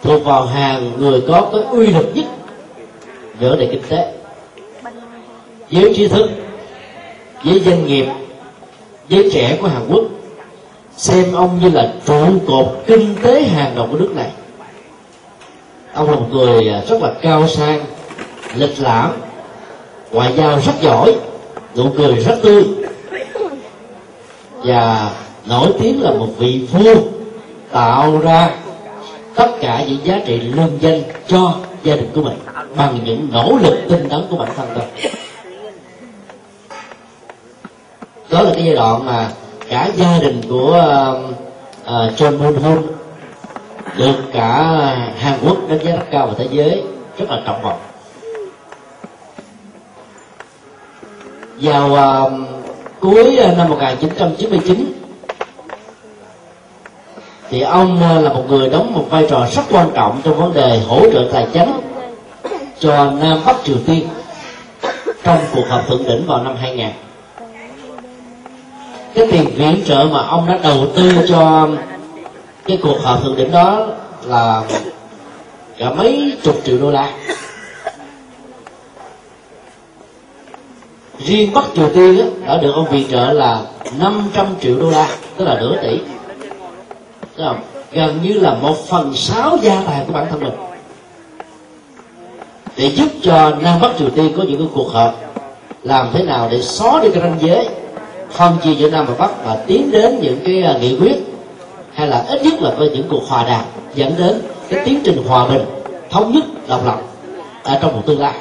[0.04, 2.26] Thuộc vào hàng người có cái uy lực nhất
[3.40, 4.14] về vấn đề kinh tế.
[5.70, 6.30] Giới trí thức
[7.44, 8.06] với doanh nghiệp
[9.10, 10.04] giới trẻ của Hàn Quốc.
[10.98, 14.32] Xem ông như là trụ cột kinh tế hàng đầu của nước này.
[15.94, 17.82] Ông là một người à, rất là cao sang
[18.56, 19.12] lịch lãm
[20.12, 21.16] ngoại giao rất giỏi
[21.76, 22.64] nụ cười rất tươi.
[24.64, 25.10] Và
[25.46, 26.96] nổi tiếng là một vị vua
[27.72, 28.50] tạo ra
[29.36, 32.38] tất cả những giá trị lương danh cho gia đình của mình
[32.76, 35.12] bằng những nỗ lực tinh tấn của bản thân mình.
[38.30, 39.30] Đó là cái giai đoạn mà
[39.70, 41.22] cả gia đình của ờ,
[41.86, 42.82] ờ, uh, uh, John Moon Hoon
[43.98, 44.64] được cả
[45.18, 46.84] Hàn Quốc đánh giá rất cao và thế giới
[47.18, 47.80] rất là trọng vọng.
[51.62, 52.32] Vào uh,
[53.00, 54.94] cuối ờ, năm 1999
[57.50, 60.54] thì ông ờ, là một người đóng một vai trò rất quan trọng trong vấn
[60.54, 61.72] đề hỗ trợ tài chính
[62.80, 64.08] cho Nam Bắc Triều Tiên
[65.24, 66.88] trong cuộc họp thượng đỉnh vào năm 2000
[69.14, 71.70] cái tiền viện trợ mà ông đã đầu tư cho
[72.66, 73.88] cái cuộc họp thượng đỉnh đó
[74.26, 74.64] là
[75.78, 77.12] cả mấy chục triệu đô la.
[81.26, 83.62] Riêng bắc triều tiên đó, đã được ông viện trợ là
[84.00, 86.00] 500 triệu đô la tức là nửa tỷ.
[87.38, 87.60] Thấy không?
[87.92, 90.54] gần như là một phần sáu gia tài của bản thân mình.
[92.78, 95.16] Để giúp cho nam bắc triều tiên có những cái cuộc họp
[95.84, 97.70] làm thế nào để xóa đi cái ranh giới
[98.32, 101.16] phân chia giữa nam và bắc và tiến đến những cái à, nghị quyết
[101.94, 105.24] hay là ít nhất là với những cuộc hòa đàm dẫn đến cái tiến trình
[105.28, 105.66] hòa bình
[106.10, 107.02] thống nhất độc lập
[107.64, 108.34] ở trong một tương lai.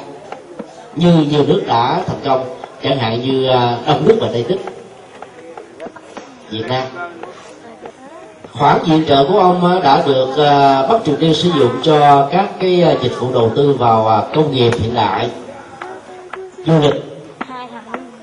[0.95, 4.57] Như nhiều nước đã thành công chẳng hạn như ờ, đông Đức và tây Đức,
[6.49, 6.83] việt nam.
[8.51, 12.27] Khoản viện trợ của ông ờ, đã được ờ, bắc triều tiên sử dụng cho
[12.31, 15.29] các cái dịch vụ đầu tư vào công nghiệp hiện đại
[16.65, 17.03] du lịch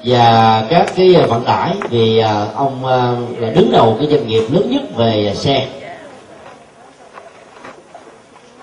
[0.05, 2.23] và các cái vận tải vì
[2.55, 2.87] ông
[3.39, 5.67] là đứng đầu cái doanh nghiệp lớn nhất về xe.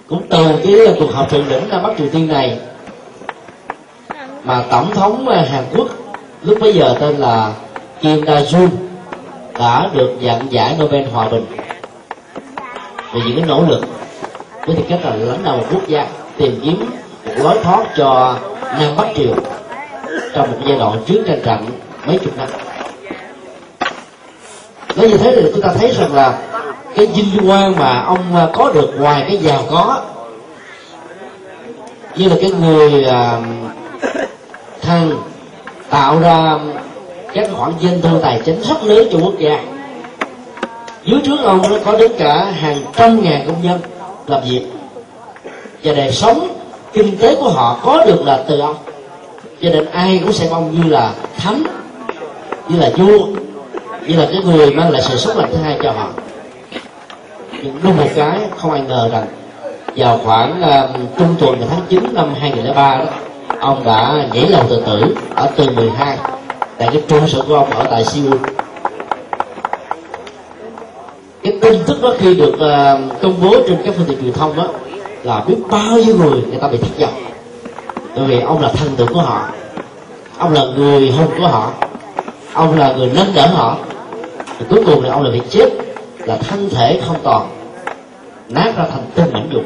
[0.08, 2.60] Cũng từ cái cuộc họp thượng đỉnh ra Bắc Triều Tiên này
[4.46, 5.88] mà tổng thống ờ, Hàn Quốc
[6.42, 7.54] lúc bấy giờ tên là
[8.02, 8.68] Kim Da Jun
[9.60, 11.46] đã được nhận giải Nobel hòa bình
[13.14, 13.82] vì những cái nỗ lực
[14.66, 16.90] với tư cách là lãnh đạo một quốc gia tìm kiếm
[17.26, 18.38] một lối thoát cho
[18.80, 19.36] Nam Bắc Triều
[20.34, 21.66] trong một giai đoạn trước tranh trận
[22.08, 22.48] mấy chục năm.
[24.96, 26.38] Nói như thế thì chúng ta thấy rằng là
[26.96, 30.02] cái vinh quang mà ông ờ, có được ngoài cái giàu có
[32.16, 33.75] như là cái người uh,
[34.86, 35.18] thân
[35.90, 36.58] tạo ra
[37.34, 39.64] các khoản doanh thu tài chính rất lớn cho quốc gia.
[41.06, 43.80] Dưới trước ông nó có đến cả hàng trăm ngàn công nhân
[44.28, 44.66] làm việc.
[45.84, 46.48] Và đời sống
[46.94, 48.76] kinh tế của họ có được là từ ông.
[49.62, 51.64] Cho nên ai cũng xem ông như là thánh
[52.70, 53.26] như là vua
[54.08, 56.10] như là cái người mang lại sự sống lành thứ hai cho họ.
[57.52, 59.26] Nhưng đúng một cái không ai ngờ rằng
[59.96, 63.06] vào khoảng uh, trung tuần tháng 9 năm 2003 đó
[63.66, 66.18] ông đã nhảy lầu tự tử ở tầng 12
[66.78, 68.38] tại cái trụ sở của ông ở tại Seoul.
[71.44, 74.56] Cái tin tức đó khi được uh, công bố trên các phương tiện truyền thông
[74.56, 74.68] đó
[75.24, 77.24] là biết bao nhiêu người người ta bị thất vọng.
[78.16, 79.50] Bởi vì ông là thần tượng của họ
[80.38, 81.72] ông là người hùng của họ
[82.54, 83.78] ông là người nâng đỡ họ.
[84.60, 85.70] Và cuối cùng thì ông là bị chết
[86.18, 87.50] là thân thể không còn
[88.50, 89.66] nát ra thành từng mảnh vụn.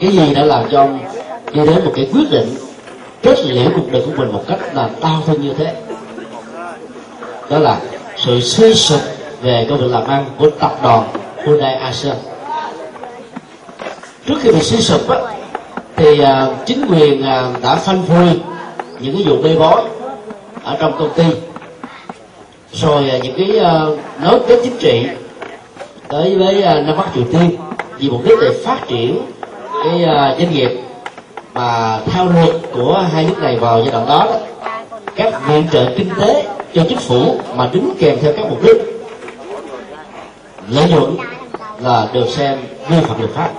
[0.00, 0.98] Cái gì đã làm cho ông
[1.52, 2.54] đi đến một cái quyết định
[3.22, 5.74] kết liễu cuộc đời của mình một cách là đau thương như thế.
[7.50, 7.80] Đó là
[8.16, 9.00] sự suy sụp
[9.42, 11.08] về công việc làm ăn của tập đoàn
[11.44, 12.16] Hyundai ASEAN
[14.28, 15.18] trước khi bị suy sụp á,
[15.96, 18.40] thì uh, chính quyền uh, đã phanh phui
[19.00, 19.82] những cái vụ bê bối
[20.62, 21.24] ở trong công ty.
[22.72, 25.06] Rồi uh, những cái uh, nối kết chính trị
[26.08, 27.56] tới với uh, Nam Bắc Triều Tiên
[27.98, 29.18] vì mục đích để phát triển
[29.84, 30.70] cái uh, doanh nghiệp
[31.58, 34.36] mà theo luật của hai nước này vào giai đoạn đó, đó
[35.16, 38.76] các viện trợ kinh tế cho chính phủ mà đứng kèm theo các mục đích.
[40.68, 41.16] Lợi nhuận
[41.80, 43.50] là được xem vi phạm luật pháp.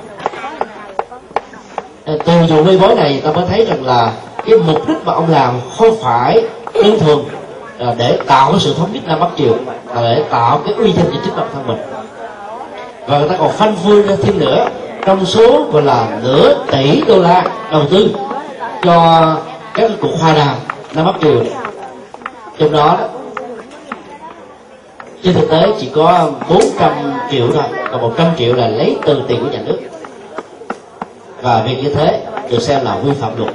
[2.06, 4.14] Ờ, từ vụ bê bối này ta mới thấy rằng là
[4.46, 7.18] cái mục đích mà ông làm không phải đơn thuần
[7.78, 9.56] là để tạo cái sự thống nhất nam bắc triều
[9.96, 11.80] mà để tạo cái uy danh cho chính bản thân mình.
[13.08, 14.68] Và người ta còn phanh phui ra thêm nữa
[15.06, 18.10] trong số gọi là nửa tỷ đô la đầu tư
[18.84, 19.26] cho
[19.74, 20.56] các cuộc hòa đàm
[20.94, 21.44] nam bắc triều.
[22.60, 22.98] Trong đó,
[25.24, 26.92] trên thực tế chỉ có 400
[27.32, 29.80] triệu thôi còn 100 triệu là lấy từ tiền của nhà nước.
[31.42, 33.54] Và việc như thế được xem là vi phạm luật.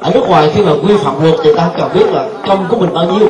[0.00, 2.76] Ở nước ngoài khi mà vi phạm luật thì ta cần biết là công của
[2.76, 3.28] mình bao nhiêu.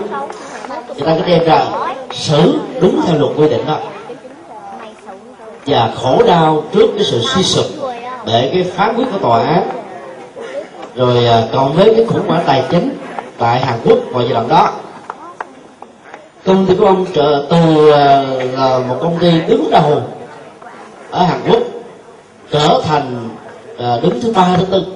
[0.97, 1.65] Thì ta có đem ra
[2.13, 3.79] xử đúng theo luật quy định đó
[5.67, 7.67] và khổ đau trước cái sự suy sụp
[8.27, 9.69] để cái phán quyết của tòa án.
[10.97, 12.99] Rồi à, còn với cái khủng hoảng tài chính
[13.39, 14.73] tại Hàn Quốc vào giai đoạn đó,
[16.45, 18.23] công ty của ông trợ, từ à,
[18.53, 20.03] là một công ty đứng đầu
[21.11, 21.63] ở Hàn Quốc
[22.51, 23.29] trở thành
[23.79, 24.87] à, đứng thứ ba, thứ tư.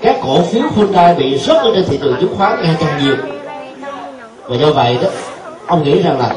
[0.00, 3.16] Các cổ phiếu Hyundai bị rớt ở trên thị trường chứng khoán ngày càng nhiều.
[4.44, 5.08] Và do vậy đó,
[5.66, 6.34] ông nghĩ rằng là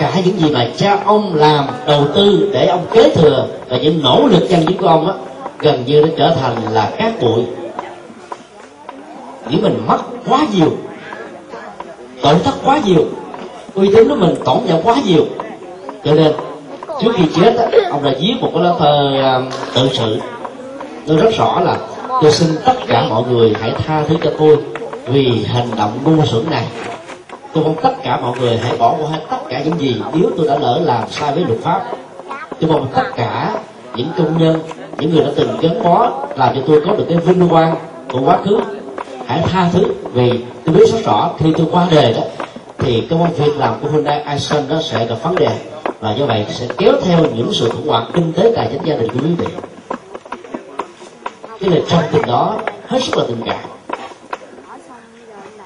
[0.00, 3.76] tất cả những gì mà cha ông làm đầu tư để ông kế thừa và
[3.76, 5.14] những nỗ lực chân chính của ông á
[5.58, 7.44] gần như nó trở thành là cát bụi.
[9.50, 10.70] Những mình mất quá nhiều
[12.22, 13.04] tổn thất quá nhiều
[13.74, 15.26] uy tín của mình tổn giảm quá nhiều.
[16.04, 16.32] Cho nên
[17.02, 20.18] trước khi chết á, ông đã viết một cái lá thơ um, tự sự.
[21.06, 21.76] Tôi rất rõ là
[22.22, 24.56] tôi xin tất cả mọi người hãy tha thứ cho tôi
[25.06, 26.64] vì hành động ngu xuẩn này
[27.52, 30.46] tôi mong tất cả mọi người hãy bỏ qua tất cả những gì nếu tôi
[30.48, 31.82] đã lỡ làm sai với luật pháp.
[32.60, 33.52] Tôi mong tất cả
[33.94, 34.60] những công nhân,
[34.98, 37.76] những người đã từng gắn bó làm cho tôi có được cái vinh quang
[38.12, 38.60] của quá khứ.
[39.26, 42.22] Hãy tha thứ vì tôi biết rất rõ khi tôi qua đời đó,
[42.78, 45.58] thì công việc làm của Hyundai Ison nó sẽ gặp vấn đề.
[46.00, 48.94] Và do vậy sẽ kéo theo những sự khủng hoảng kinh tế tài chính gia
[48.94, 49.46] đình của quý vị.
[51.60, 52.56] Cái lời trong tình đó
[52.86, 53.77] hết sức là tình cảm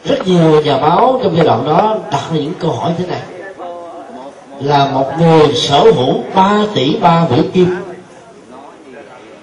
[0.04, 3.20] rất nhiều nhà báo trong giai đoạn đó đặt ra những câu hỏi thế này.
[4.60, 7.76] Là một người sở hữu 3 tỷ ba Mỹ Kim,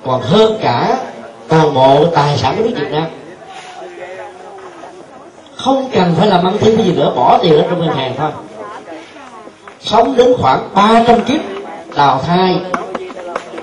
[0.05, 0.97] còn hơn cả
[1.47, 3.05] toàn bộ tài sản của nước Việt Nam.
[5.55, 8.13] Không cần phải làm ăn thêm cái gì nữa, bỏ tiền ở trong ngân hàng
[8.17, 8.31] thôi.
[9.81, 11.41] Sống đến khoảng 300 kiếp,
[11.95, 12.59] đào thai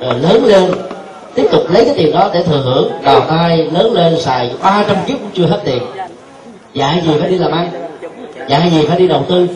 [0.01, 0.75] rồi lớn lên,
[1.35, 2.93] tiếp tục lấy cái tiền đó để thừa hưởng.
[3.03, 5.83] Đào thai, lớn lên, xài 300 kiếp cũng chưa hết tiền
[6.77, 7.71] dạy gì phải đi làm ăn?
[8.49, 9.49] Dạy gì phải đi đầu tư?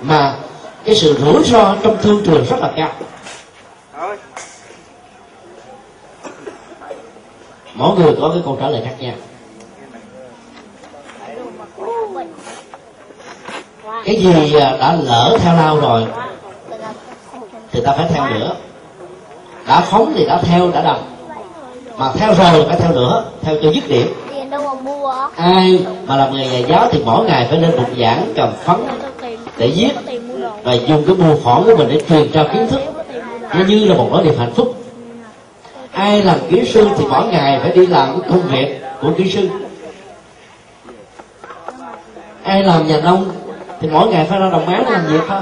[0.00, 0.36] Mà
[0.84, 2.90] cái sự rủi ro trong thương trường rất là cao.
[7.74, 9.14] Mỗi người có cái câu trả lời khác nhau.
[14.04, 16.06] Cái gì à, đã lỡ theo lao rồi,
[17.72, 18.54] thì ta phải theo nữa
[19.66, 20.96] đã phóng thì đã theo, đã đầm
[21.96, 24.06] mà theo rồi phải theo nữa theo cho dứt điểm
[25.36, 28.76] ai mà làm nghề nhà giáo thì mỗi ngày phải lên bục giảng, cầm phấn
[29.58, 29.90] để viết
[30.62, 32.80] và dùng cái mô phỏng của mình để truyền trao kiến thức.
[33.54, 34.74] Nó như là một nỗi niềm hạnh phúc.
[35.92, 39.30] Ai làm kỹ sư thì mỗi ngày phải đi làm cái công việc của kỹ
[39.30, 39.48] sư.
[42.42, 43.30] Ai làm nhà nông
[43.80, 45.40] thì mỗi ngày phải ra đồng án làm việc thôi.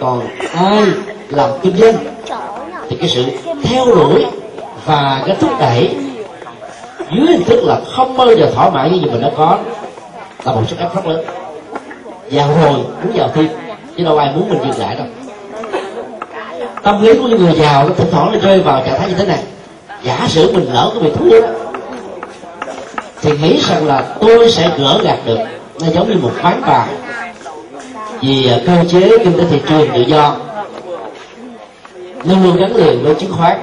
[0.00, 0.22] Còn
[0.54, 0.84] ai
[1.28, 1.94] làm kinh doanh
[2.88, 3.24] thì cái sự
[3.62, 4.24] theo đuổi
[4.84, 5.96] và cái thúc đẩy
[7.14, 9.58] dưới hình thức là không bao giờ thỏa mãn như gì mình đã có.
[10.44, 11.24] Là một sức ép rất lớn.
[12.30, 13.48] Giàu rồi muốn giàu thêm
[13.96, 15.06] chứ đâu ai muốn mình dừng lại đâu.
[16.82, 19.14] Tâm lý của những người giàu nó thỉnh thoảng nó rơi vào trạng thái như
[19.14, 19.42] thế này.
[20.02, 21.48] Giả sử mình lỡ cái bị thua đó
[23.22, 25.38] thì nghĩ rằng là tôi sẽ gỡ gạt được.
[25.80, 26.88] Nó giống như một ván bài
[28.20, 30.36] vì à, cơ chế kinh tế thị trường tự do.
[32.24, 33.58] Luôn luôn gắn liền với chứng khoán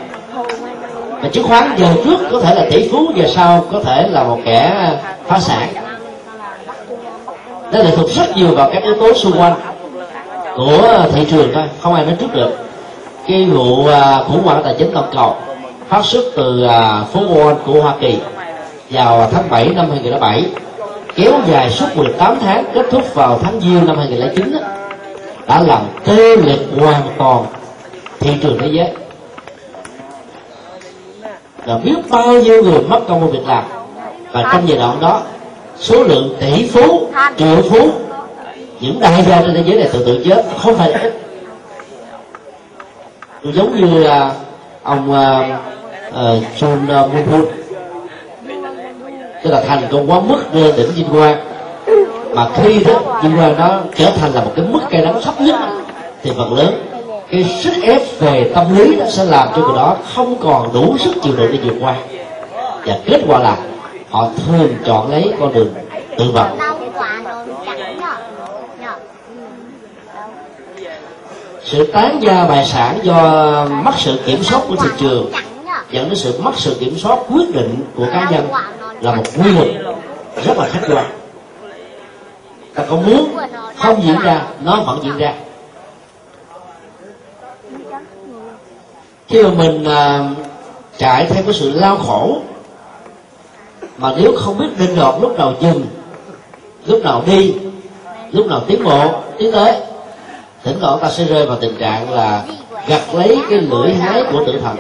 [1.27, 4.39] chứng khoán giờ trước có thể là tỷ phú, giờ sau có thể là một
[4.45, 4.89] kẻ
[5.27, 5.67] phá sản.
[7.71, 9.53] Nó lệ thuộc rất nhiều vào các yếu tố xung quanh
[10.55, 12.51] của thị trường thôi, không ai nói trước được.
[13.27, 15.35] Cái vụ à, khủng hoảng tài chính toàn cầu
[15.89, 18.19] phát xuất từ à, phố Wall của Hoa Kỳ
[18.89, 20.45] vào tháng 7 năm 2007
[21.15, 24.53] kéo dài suốt 18 tháng, kết thúc vào tháng Giêng năm 2009
[25.47, 27.45] đã làm tê liệt hoàn toàn
[28.19, 28.91] thị trường thế giới
[31.69, 33.63] và biết bao nhiêu người mất công việc làm.
[34.31, 35.21] Và trong giai đoạn đó
[35.79, 37.91] số lượng tỷ phú triệu phú
[38.79, 41.13] những đại gia trên thế giới này tự tự chết không phải ít.
[43.43, 44.31] Giống như là
[44.83, 45.45] ông uh,
[46.09, 47.49] uh, John uh,
[49.43, 51.37] tức là thành công quá mức lên đỉnh vinh quang
[52.33, 55.41] mà khi đó vinh quang nó trở thành là một cái mức cây đắng thấp
[55.41, 55.59] nhất
[56.23, 56.88] thì phần lớn
[57.31, 60.97] cái sức ép về tâm lý nó sẽ làm cho người đó không còn đủ
[60.97, 61.95] sức chịu đựng để vượt qua.
[62.85, 63.57] Và kết quả là
[64.09, 65.73] họ thường chọn lấy con đường
[66.17, 66.59] tự vận
[71.63, 73.21] sự tán gia bài sản do
[73.83, 75.31] mất sự kiểm soát của thị trường
[75.91, 78.47] dẫn đến sự mất sự kiểm soát quyết định của cá nhân
[79.01, 79.67] là một quy luật
[80.45, 81.05] rất là khách quan.
[82.73, 83.37] Ta có muốn
[83.75, 85.33] không diễn ra, nó vẫn diễn ra.
[89.29, 90.29] Khi mà mình à,
[90.97, 92.41] chạy theo cái sự lao khổ
[93.97, 95.85] mà nếu không biết định đoạt lúc nào dừng
[96.85, 97.53] lúc nào đi
[98.31, 99.73] lúc nào tiến bộ tiến tới
[100.63, 102.43] thỉnh thoảng ta sẽ rơi vào tình trạng là
[102.87, 104.77] gặt lấy cái lưỡi hái của tự thần.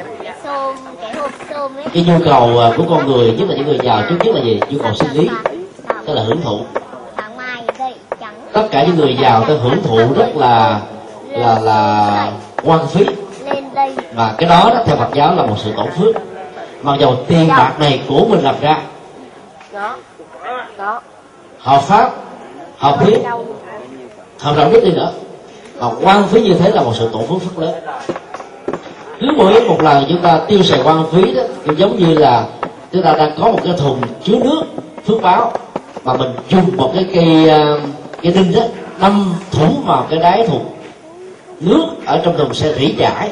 [1.93, 4.41] Cái nhu cầu à, của con người nhất là những người giàu trước nhất là
[4.41, 4.59] gì?
[4.69, 5.29] Nhu cầu sinh lý
[6.05, 6.59] tức là hưởng thụ.
[8.53, 10.81] Tất cả những người giàu ta hưởng thụ rất là
[11.29, 12.31] là là
[12.63, 13.05] quan phí
[14.19, 16.15] và cái đó, đó theo Phật giáo là một sự tổn phước.
[16.81, 18.81] Mặc dầu tiền bạc này của mình làm ra
[21.59, 22.11] hợp pháp
[22.77, 23.19] hợp hiến
[24.39, 25.11] hợp đạo đức đi nữa.
[25.79, 27.73] Mà quan phí như thế là một sự tổn phước rất lớn.
[29.19, 32.43] Cứ mỗi một lần chúng ta tiêu xài quan phí đó thì giống như là
[32.91, 34.61] chúng ta đang có một cái thùng chứa nước
[35.05, 35.51] phước báo
[36.03, 37.79] mà mình dùng một cái cây ờ,
[38.21, 38.61] cái đinh đó
[39.01, 40.65] đâm thủng vào cái đáy thùng.
[41.59, 43.29] Nước ở trong thùng sẽ rỉ chảy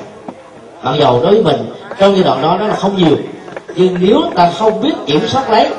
[0.84, 1.70] mặc dầu đối với mình
[2.00, 3.18] trong giai đoạn đó nó là không nhiều
[3.76, 5.70] nhưng nếu ta không biết kiểm soát lấy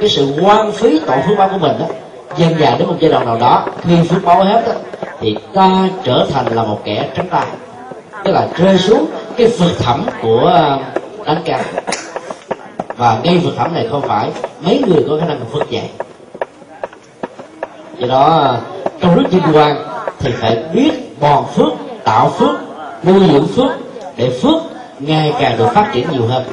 [0.00, 1.86] cái sự quan phí tội phước báo của mình đó
[2.36, 4.72] dần dà đến một giai đoạn nào đó khi phước báo hết đó,
[5.20, 7.46] thì ta trở thành là một kẻ trắng tay.
[8.24, 10.78] Tức là rơi xuống cái vực thẳm của à,
[11.24, 11.60] đánh cao.
[12.96, 14.30] Và ngay vực thẳm này không phải
[14.60, 15.90] mấy người có khả năng vượt dạy
[17.98, 18.60] do đó à,
[19.00, 19.76] trong lúc vinh quang
[20.18, 21.72] thì phải biết bòn phước
[22.04, 22.54] tạo phước
[23.04, 23.70] nuôi dưỡng phước
[24.18, 24.62] để phước
[24.98, 26.44] ngày càng được phát triển nhiều hơn.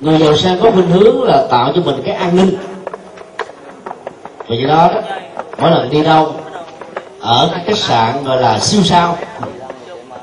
[0.00, 2.56] Người giàu sang có khuynh hướng là tạo cho mình cái an ninh.
[4.48, 4.90] Và do đó,
[5.58, 6.34] mỗi lần đi đâu
[7.20, 9.18] ở cái khách sạn gọi là siêu sao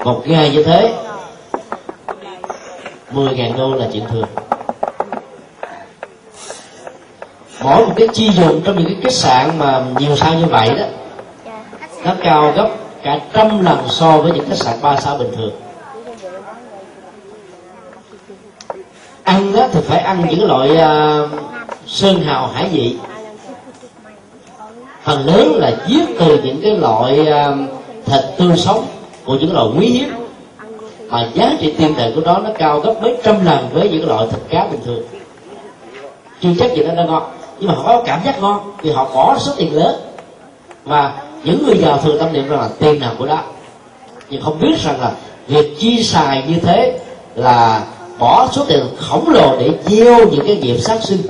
[0.03, 0.93] một ngày như thế
[3.11, 4.28] 10 ngàn đô là chuyện thường.
[7.64, 10.70] Mỗi một cái chi dùng trong những cái khách sạn mà nhiều sao như vậy
[10.70, 10.86] đó
[12.03, 12.70] nó cao gấp
[13.04, 15.51] cả trăm lần so với những khách sạn ba sao bình thường.
[19.24, 21.30] Ăn đó thì phải ăn những loại uh,
[21.88, 22.95] sơn hào hải vị.
[25.04, 27.70] Phần lớn là giết từ những cái loại uh,
[28.06, 28.86] thịt tươi sống
[29.26, 30.10] của những loại quý hiếm.
[31.08, 34.08] Mà giá trị tiềm tệ của nó nó cao gấp mấy trăm lần với những
[34.08, 35.04] loại thịt cá bình thường.
[36.41, 37.24] Chưa chắc gì nó đã ngon
[37.60, 39.95] nhưng mà họ có cảm giác ngon vì họ bỏ số tiền lớn.
[40.84, 43.41] Và những người giàu thường tâm niệm rằng là tiền nào của đó
[44.29, 45.11] nhưng không biết rằng là
[45.47, 46.99] việc chi xài như thế
[47.35, 47.83] là
[48.19, 51.21] bỏ số tiền khổng lồ để gieo những cái nghiệp sát sinh.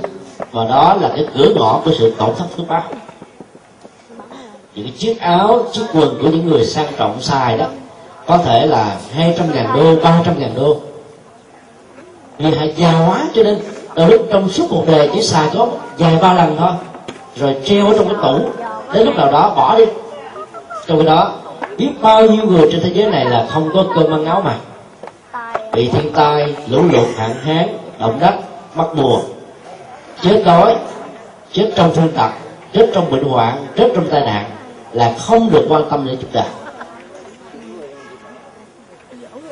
[0.50, 2.82] Và đó là cái cửa ngõ của sự tổn thất phước báo
[4.74, 7.66] những chiếc áo, chiếc quần của những người sang trọng xài đó,
[8.26, 10.76] có thể là 200 ngàn đô 300 ngàn đô.
[12.38, 13.58] Vì họ già quá cho nên
[13.94, 16.70] đôi lúc trong suốt cuộc đời chỉ xài có vài ba lần thôi,
[17.36, 18.38] rồi treo ở trong cái tủ,
[18.92, 19.84] đến lúc nào đó bỏ đi
[20.86, 21.32] trong khi đó
[21.78, 24.56] biết bao nhiêu người trên thế giới này là không có cơm ăn áo mặc.
[25.72, 27.68] Bị thiên tai, lũ lụt, hạn hán,
[27.98, 28.34] động đất
[28.74, 29.18] mất mùa.
[30.22, 30.76] Chết đói,
[31.52, 32.30] chết trong thương tật,
[32.72, 34.44] chết trong bệnh hoạn, chết trong tai nạn
[34.92, 36.44] là không được quan tâm đến chúng ta.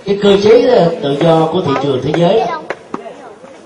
[0.05, 2.43] Cái cơ chế ờ, tự do của thị trường thế giới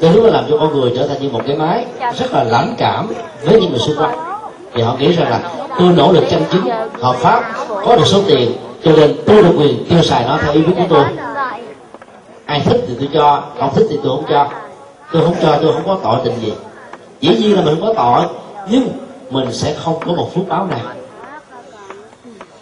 [0.01, 1.85] từ lúc làm cho con người trở thành như một cái máy
[2.19, 3.09] rất là lãnh cảm
[3.43, 4.26] với những người xung quanh
[4.77, 5.41] thì họ nghĩ rằng là
[5.79, 6.63] tôi nỗ lực chân chính
[7.01, 8.53] hợp pháp có được số tiền
[8.85, 11.05] cho nên tôi được quyền tiêu xài nó theo ý muốn của tôi.
[12.47, 14.49] Ai thích thì tôi cho không thích thì tôi không cho.
[15.13, 16.53] Tôi không cho tôi không có tội tình gì.
[17.21, 18.27] Dĩ nhiên là mình không có tội
[18.71, 18.89] nhưng
[19.31, 20.81] mình sẽ không có một phước báo nào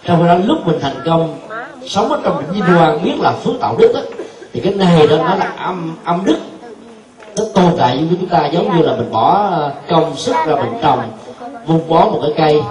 [0.04, 1.38] trong khi đó lúc mình thành công
[1.86, 4.00] sống ở trong những vinh quang biết là phước tạo đức đó,
[4.52, 6.36] thì cái này đó nó là âm âm đức.
[7.36, 10.54] Nó tồn tại với chúng ta giống như là mình bỏ ờ, công sức ra
[10.54, 11.02] mình trồng
[11.66, 12.62] vun bón một cái cây.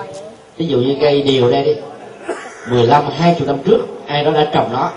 [0.57, 1.75] Ví dụ như cây điều đây đi.
[2.69, 4.89] 15 20 năm trước, ai đó đã trồng nó,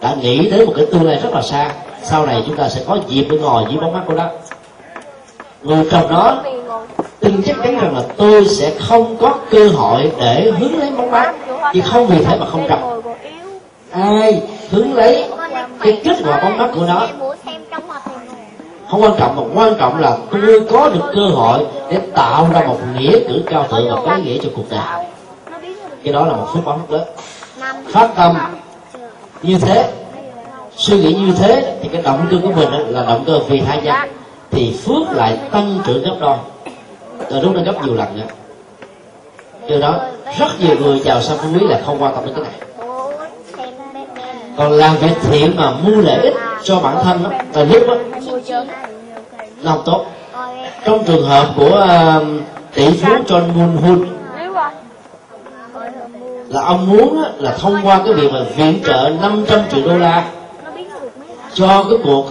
[0.00, 1.70] đã nghĩ tới một cái tương lai rất là xa.
[2.02, 4.28] Sau này chúng ta sẽ có dịp để ngồi dưới bóng mắt của nó.
[5.62, 6.42] Người trồng nó,
[7.20, 11.10] tin chắc chắn rằng là tôi sẽ không có cơ hội để hướng lấy bóng
[11.10, 11.34] mát
[11.74, 13.02] chứ không vì thế mà không trồng.
[13.90, 15.30] Ai hướng lấy
[15.80, 17.06] cái kết quả bóng mắt của nó?
[18.90, 22.64] Không quan trọng, mà quan trọng là tôi có được cơ hội để tạo ra
[22.66, 25.06] một nghĩa cử cao thượng và có ý nghĩa cho cuộc đời.
[26.04, 27.08] Cái đó là một phước báo lớn
[27.88, 28.36] phát tâm.
[29.42, 29.92] Như thế.
[30.76, 33.82] Suy nghĩ như thế thì cái động cơ của mình là động cơ vì hai
[33.82, 33.96] nhân.
[34.50, 36.36] Thì phước lại tăng trưởng gấp đôi.
[37.30, 38.26] Từ lúc nó gấp nhiều lần nữa.
[39.68, 40.00] Do đó,
[40.38, 42.88] rất nhiều người chào sang phú quý là không quan tâm đến cái này.
[44.56, 47.94] Còn làm việc thiện mà mua lợi ích cho bản thân đó, là lúc đó
[49.62, 50.04] là tốt.
[50.84, 51.86] Trong trường hợp của
[52.16, 52.26] uh,
[52.74, 54.06] tỷ phú John Moon Hun
[56.48, 60.24] là ông muốn là thông qua cái việc mà viện trợ 500 triệu đô la
[61.54, 62.30] cho cái cuộc uh,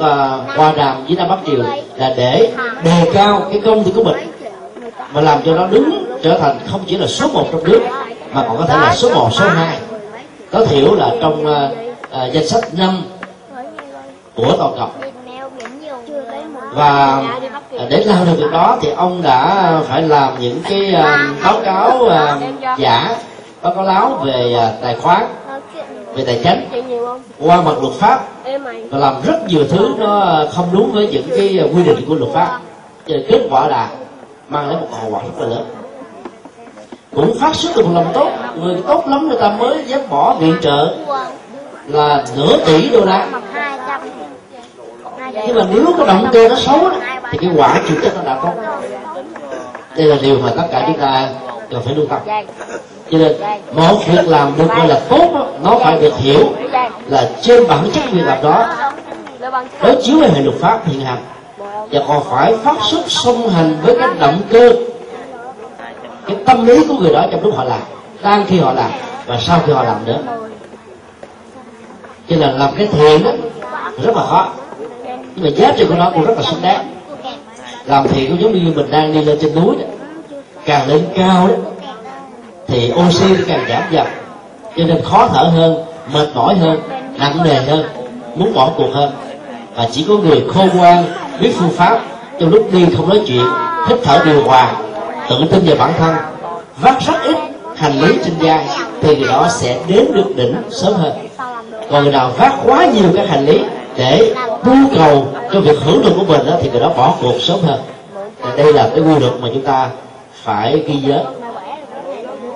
[0.56, 1.64] hòa đàm với Nam Bắc Triều
[1.96, 2.52] là để
[2.84, 4.32] đề cao cái công ty của mình
[5.14, 7.82] mà làm cho nó đứng trở thành không chỉ là số một trong nước
[8.34, 9.78] mà còn có thể là số một số hai.
[10.52, 11.72] Có thiểu là trong uh,
[12.28, 13.04] uh, danh sách năm
[14.36, 14.90] của toàn cầu
[16.74, 17.24] và
[17.90, 22.08] để làm được việc đó thì ông đã phải làm những cái à, báo cáo
[22.08, 22.38] à,
[22.78, 23.16] giả,
[23.62, 25.26] báo cáo láo về à, tài khoản
[26.16, 26.84] về tài chính,
[27.40, 28.22] qua mặt luật pháp
[28.90, 32.32] và làm rất nhiều thứ nó không đúng với những cái quy định của luật
[32.34, 32.62] pháp.
[33.08, 33.90] Cho nên kết quả là
[34.50, 35.66] mang lại một hậu quả rất là lớn.
[37.16, 38.30] Cũng phát xuất từ một lòng tốt.
[38.56, 40.96] Người tốt lắm người ta mới dám bỏ viện trợ
[41.88, 43.28] là nửa tỷ đô la
[45.34, 46.96] nhưng mà nếu cái động cơ nó xấu đó,
[47.32, 48.50] thì cái quả chịu chất nó đã có.
[49.98, 51.30] Đây là điều mà tất cả chúng ta
[51.70, 52.20] cần phải lưu tâm.
[53.12, 53.36] Cho nên
[53.74, 56.50] một việc làm được gọi là tốt đó, nó phải được hiểu
[57.08, 58.68] là trên bản chất việc làm đó
[59.82, 61.24] đối chiếu với hệ luật pháp hiện hành.
[61.92, 64.74] Và còn phải phát xuất song hành với cái động cơ
[66.28, 67.80] cái tâm lý của người đó trong lúc họ làm
[68.22, 68.92] đang khi họ làm
[69.26, 70.20] và sau khi họ làm nữa.
[72.30, 73.32] Cho nên làm cái thiện đó
[74.04, 74.50] rất là khó
[75.36, 76.96] nhưng mà giá trị của nó cũng rất là xứng đáng.
[77.86, 79.86] Làm thiện cũng giống như mình đang đi lên trên núi đó.
[80.66, 81.54] Càng lên cao đó,
[82.68, 84.08] thì oxy càng giảm dần.
[84.78, 85.76] Cho nên khó thở hơn,
[86.14, 86.80] mệt mỏi hơn,
[87.18, 87.86] nặng nề hơn,
[88.36, 89.12] muốn bỏ cuộc hơn.
[89.76, 91.04] Và chỉ có người khôn ngoan,
[91.42, 92.00] biết phương pháp,
[92.40, 93.46] trong lúc đi không nói chuyện,
[93.90, 94.74] hít thở điều hòa,
[95.30, 96.16] tự tin về bản thân,
[96.78, 97.38] vác rất ít
[97.76, 98.66] hành lý trên vai
[99.02, 101.14] thì người đó sẽ đến được đỉnh sớm hơn.
[101.92, 103.60] Còn người nào vác quá nhiều các hành lý
[103.98, 104.34] để
[104.66, 107.60] mưu cầu cho việc hưởng được của mình đó, thì người đó bỏ cuộc sớm
[107.62, 107.80] hơn.
[108.58, 109.90] Đây là cái quy luật mà chúng ta
[110.44, 111.24] phải ghi nhớ.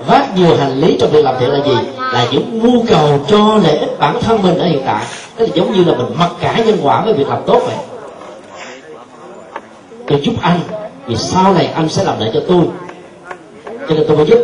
[0.08, 1.78] Vác nhiều hành lý trong việc làm thiện là gì?
[2.14, 5.06] Là những mưu cầu cho lợi ích bản thân mình ở hiện tại.
[5.36, 7.76] Tức là giống như là mình mặc cả nhân quả với việc làm tốt vậy.
[10.08, 10.60] Tôi giúp anh
[11.06, 12.62] vì sau này anh sẽ làm lại cho tôi.
[13.66, 14.40] Cho nên tôi mới giúp.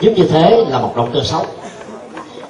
[0.00, 1.46] Giúp như thế là một động cơ xấu.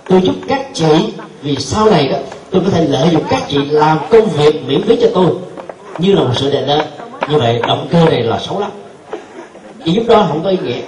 [0.08, 1.12] Tôi giúp các chị
[1.42, 2.18] vì sau này đó
[2.50, 5.26] tôi có thể lợi dụng các chị làm công việc miễn phí cho tôi.
[5.98, 6.80] Như là một sự đền ơn.
[7.28, 8.70] Như vậy, động cơ này là xấu lắm.
[9.84, 10.80] Chỉ giúp đó không có ý nghĩa.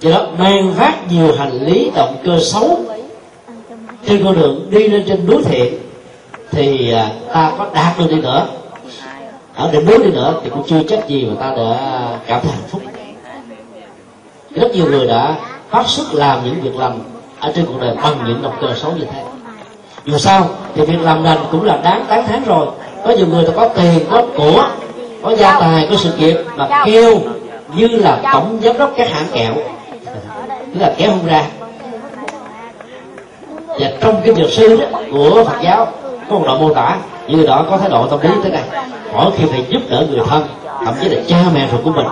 [0.00, 2.80] Do đó, mang vác nhiều hành lý động cơ xấu.
[4.06, 5.74] Trên con đường đi lên trên núi thiện,
[6.50, 8.46] thì à, ta có đạt được đi nữa.
[9.54, 12.52] Ở đỉnh núi đi nữa thì cũng chưa chắc gì mà ta đã cảm thấy
[12.52, 12.82] hạnh phúc.
[14.50, 15.36] Rất nhiều người đã
[15.70, 17.00] phát sức làm những việc làm
[17.42, 19.22] ở trên cuộc đời bằng những động cơ xấu như thế.
[20.04, 22.66] Dù sao thì việc làm lành cũng là đáng tán thán rồi.
[23.04, 24.68] Có nhiều người ta có tiền có của
[25.22, 27.18] có gia tài có sự nghiệp mà kêu
[27.74, 29.54] như là tổng giám đốc các hãng kẹo.
[30.74, 31.44] Tức là kéo không ra.
[33.66, 35.86] Và trong kinh dược sư đó, của phật giáo
[36.30, 36.96] có một đoạn mô tả
[37.28, 38.62] người đó có thái độ tâm lý thế này.
[39.12, 40.46] Mỗi khi phải giúp đỡ người thân
[40.84, 42.06] thậm chí là cha mẹ ruột của mình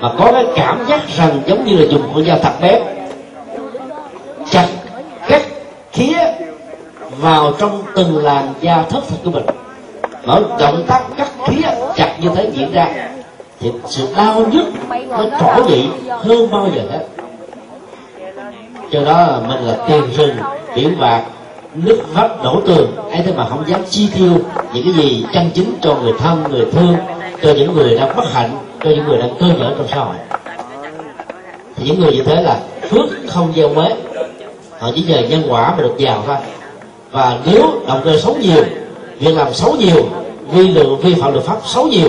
[0.00, 2.82] mà có cái cảm giác rằng giống như là dùng con dao thật bén
[4.50, 4.68] chặt
[5.28, 5.42] cắt
[5.92, 6.18] khía
[7.10, 9.46] vào trong từng làn da thất thịt của mình.
[10.24, 12.88] Mỗi động tác cắt khía chặt như thế diễn ra
[13.60, 14.64] thì sự đau nhức
[15.08, 17.06] nó trỗi dậy hơn bao giờ hết.
[18.90, 20.36] Cho đó mình là tiền rừng
[20.76, 21.22] biển bạc,
[21.74, 24.32] nước vắt đổ tường, ấy thế mà không dám chi tiêu
[24.74, 26.96] những cái gì chân chính cho người thân, người thương,
[27.42, 30.16] cho những người đang bất hạnh, cho những người đang cơ nhở trong xã hội.
[31.76, 33.92] Thì những người như thế là phước không gieo mới
[34.78, 36.36] họ chỉ nhờ nhân quả mà được giàu thôi.
[37.10, 38.64] Và nếu động cơ xấu nhiều,
[39.20, 40.08] việc làm xấu nhiều,
[40.52, 42.08] vi lượng vi phạm luật pháp xấu nhiều,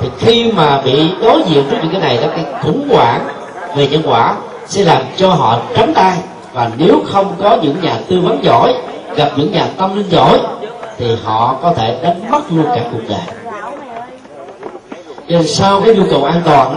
[0.00, 3.28] thì khi mà bị đối diện với những cái này đó, cái khủng hoảng
[3.76, 4.36] về nhân quả
[4.66, 6.18] sẽ làm cho họ tránh tay.
[6.52, 8.74] Và nếu không có những nhà tư vấn giỏi,
[9.16, 10.38] gặp những nhà tâm linh giỏi,
[10.98, 13.36] thì họ có thể đánh mất luôn cả cuộc đời.
[15.28, 16.76] Nên sau cái nhu cầu an toàn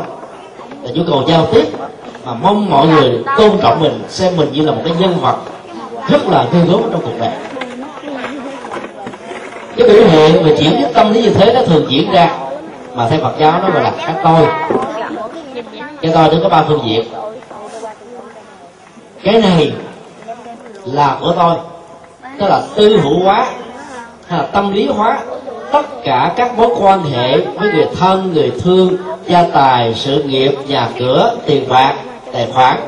[0.83, 1.65] là nhu cầu giao tiếp
[2.25, 5.37] mà mong mọi người tôn trọng mình, xem mình như là một cái nhân vật
[6.09, 7.31] rất là thương gớm trong cuộc đời.
[9.77, 12.29] Cái biểu hiện về chuyển nhất tâm lý như thế nó thường diễn ra
[12.93, 14.47] mà theo Phật giáo nó gọi là cái tôi.
[16.01, 17.05] Cái tôi nó có ba phương diện.
[19.23, 19.73] Cái này
[20.85, 21.55] là của tôi,
[22.39, 23.45] tức là tư hữu hóa
[24.27, 25.19] hay là tâm lý hóa
[25.71, 28.97] tất cả các mối quan hệ với người thân, người thương,
[29.27, 31.95] gia tài, sự nghiệp, nhà cửa, tiền bạc
[32.33, 32.79] tài khoản.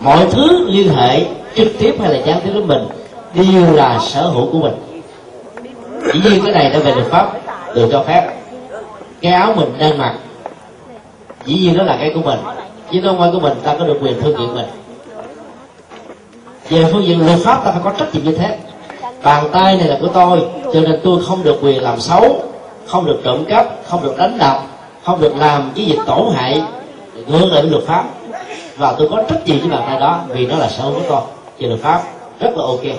[0.00, 1.24] Mọi thứ liên hệ
[1.54, 2.88] trực tiếp hay là gián tiếp với mình
[3.34, 4.74] đều là sở hữu của mình.
[6.12, 7.32] Chỉ riêng cái này đã về luật pháp,
[7.74, 8.30] được cho phép.
[9.20, 10.14] Cái áo mình đang mặc,
[11.44, 12.38] dĩ nhiên đó là cái của mình,
[12.92, 14.66] chứ không phải của mình, ta có được quyền thương kiện mình.
[16.68, 18.58] Về phương diện luật pháp, ta phải có trách nhiệm như thế.
[19.22, 22.42] Bàn tay này là của tôi, cho nên tôi không được quyền làm xấu,
[22.86, 24.62] không được trộm cắp, không được đánh đập,
[25.04, 26.62] không được làm cái gì tổn hại.
[27.26, 28.04] Ngược lại với luật pháp
[28.76, 31.04] và tôi có trách nhiệm với bàn tay đó vì nó là sở hữu của
[31.08, 31.20] tôi
[31.58, 32.02] về luật pháp
[32.40, 32.98] rất là ok.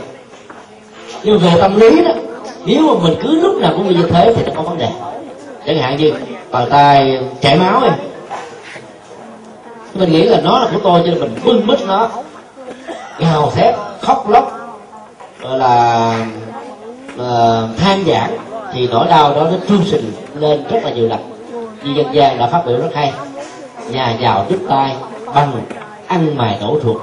[1.23, 2.11] Nhưng về tâm lý đó
[2.65, 4.89] nếu mà mình cứ lúc nào cũng như thế thì nó có vấn đề.
[5.65, 6.13] Chẳng hạn như
[6.51, 7.91] bàn tay chảy máu ấy
[9.93, 12.09] mình nghĩ là nó là của tôi cho nên mình bưng mít nó.
[13.19, 14.51] Gào thét khóc lóc
[15.41, 16.15] gọi là
[17.15, 18.37] uh, than giảng.
[18.73, 21.19] Thì nỗi đau đó nó trương sinh lên rất là nhiều lần.
[21.83, 23.13] Như dân gian đã phát biểu rất hay.
[23.91, 24.95] Nhà giàu đứt tay
[25.35, 25.51] bằng
[26.07, 27.01] ăn mài đổ thuộc.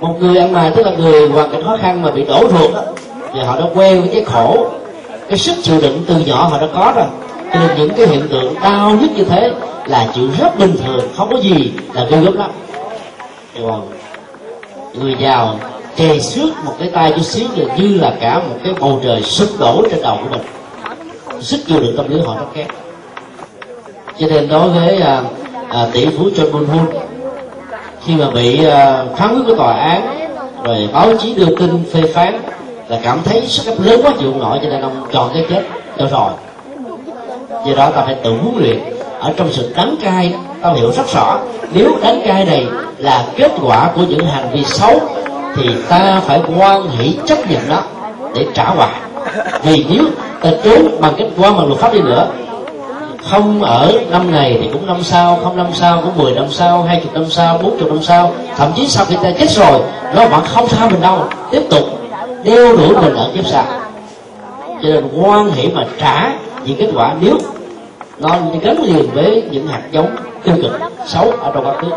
[0.00, 2.74] Một người ăn mài tức là người hoàn cảnh khó khăn mà bị đổ thuộc
[2.74, 2.82] đó
[3.34, 4.66] thì họ đã quen với cái khổ
[5.28, 7.06] cái sức chịu đựng từ nhỏ họ đã có rồi.
[7.54, 9.52] Cho nên những cái hiện tượng đau nhất như thế
[9.86, 12.50] là chuyện rất bình thường không có gì là ghê gớm lắm.
[13.62, 13.88] Còn
[14.94, 15.58] người giàu
[15.96, 19.22] chè xước một cái tay chút xíu thì như là cả một cái bầu trời
[19.22, 20.42] sụp đổ trên đầu của mình.
[21.40, 22.66] Sức chịu đựng tâm lý họ rất kém.
[24.18, 26.86] Cho nên đối với uh, à, tỷ phú John Moon
[28.04, 30.28] khi mà bị à, phán quyết của tòa án
[30.64, 32.40] rồi báo chí đưa tin phê phán
[32.88, 35.62] là cảm thấy sức ép lớn quá chịu nổi cho nên ông chọn cái chết
[35.98, 36.30] cho rồi.
[37.66, 38.78] Do đó ta phải tự huấn luyện.
[39.20, 41.38] Ở trong sự đắng cay ta hiểu rất rõ
[41.72, 42.66] nếu đắng cay này
[42.98, 45.00] là kết quả của những hành vi xấu
[45.56, 47.82] thì ta phải quan hỷ chấp nhận nó
[48.34, 48.90] để trả hòa
[49.62, 50.04] vì nếu
[50.42, 52.28] ta trốn bằng cách quan bằng luật pháp đi nữa
[53.30, 56.82] không ở năm này thì cũng năm sau, không năm sau cũng 10 năm sau,
[56.82, 58.32] hai chục năm sau, bốn chục năm sau.
[58.56, 59.80] Thậm chí sau khi ta chết rồi,
[60.14, 61.24] nó vẫn không tha mình đâu.
[61.50, 61.84] Tiếp tục
[62.44, 63.64] đeo đuổi mình ở kiếp sau.
[64.82, 66.32] Cho nên quan hệ mà trả
[66.64, 67.38] những kết quả nếu
[68.18, 71.88] nó gắn liền với những hạt giống tiêu cực, xấu ở trong quá khứ.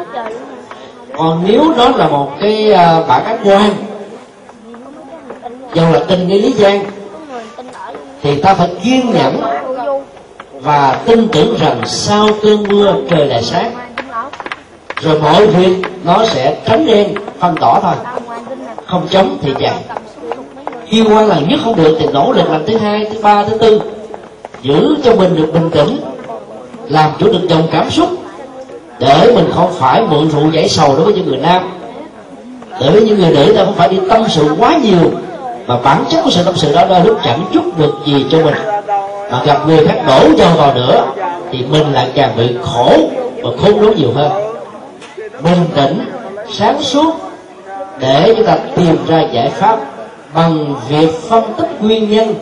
[1.18, 3.74] Còn nếu nó là một cái à, bản án quan
[5.74, 6.84] dầu là tình nghĩa lý gian,
[8.22, 9.42] thì ta phải kiên nhẫn
[10.62, 13.72] và tin tưởng rằng sau cơn mưa trời lại sáng,
[15.02, 17.94] rồi mọi việc nó sẽ trắng đen phân tỏ thôi.
[18.86, 19.76] Không chống thì chạy
[20.90, 23.58] yêu qua lần nhất không được thì nỗ lực lần thứ hai, thứ ba, thứ
[23.58, 23.82] tư.
[24.62, 26.00] Giữ cho mình được bình tĩnh,
[26.90, 28.10] làm chủ được dòng cảm xúc,
[29.00, 31.64] để mình không phải mượn rượu giải sầu đối với những người nam.
[32.80, 35.12] Để với những người nữ, ta không phải đi tâm sự quá nhiều
[35.66, 38.38] và bản chất của sự tâm sự đó đôi lúc chẳng chút được gì cho
[38.38, 38.56] mình
[39.32, 41.06] mà gặp người khác đổ cho vào nữa,
[41.52, 42.98] thì mình lại càng bị khổ
[43.44, 44.32] và khốn đốn nhiều hơn.
[45.44, 46.06] Bình tĩnh,
[46.52, 47.16] sáng suốt,
[48.00, 49.80] để chúng ta tìm ra giải pháp
[50.34, 52.36] bằng việc phân tích nguyên nhân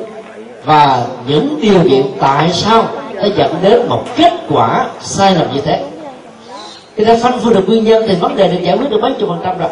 [0.66, 2.84] và những điều kiện tại sao
[3.16, 5.84] nó dẫn đến một kết quả sai lầm như thế.
[6.96, 9.14] Khi ta phân phương được nguyên nhân thì vấn đề được giải quyết được mấy
[9.20, 9.70] chục phần trăm rồi.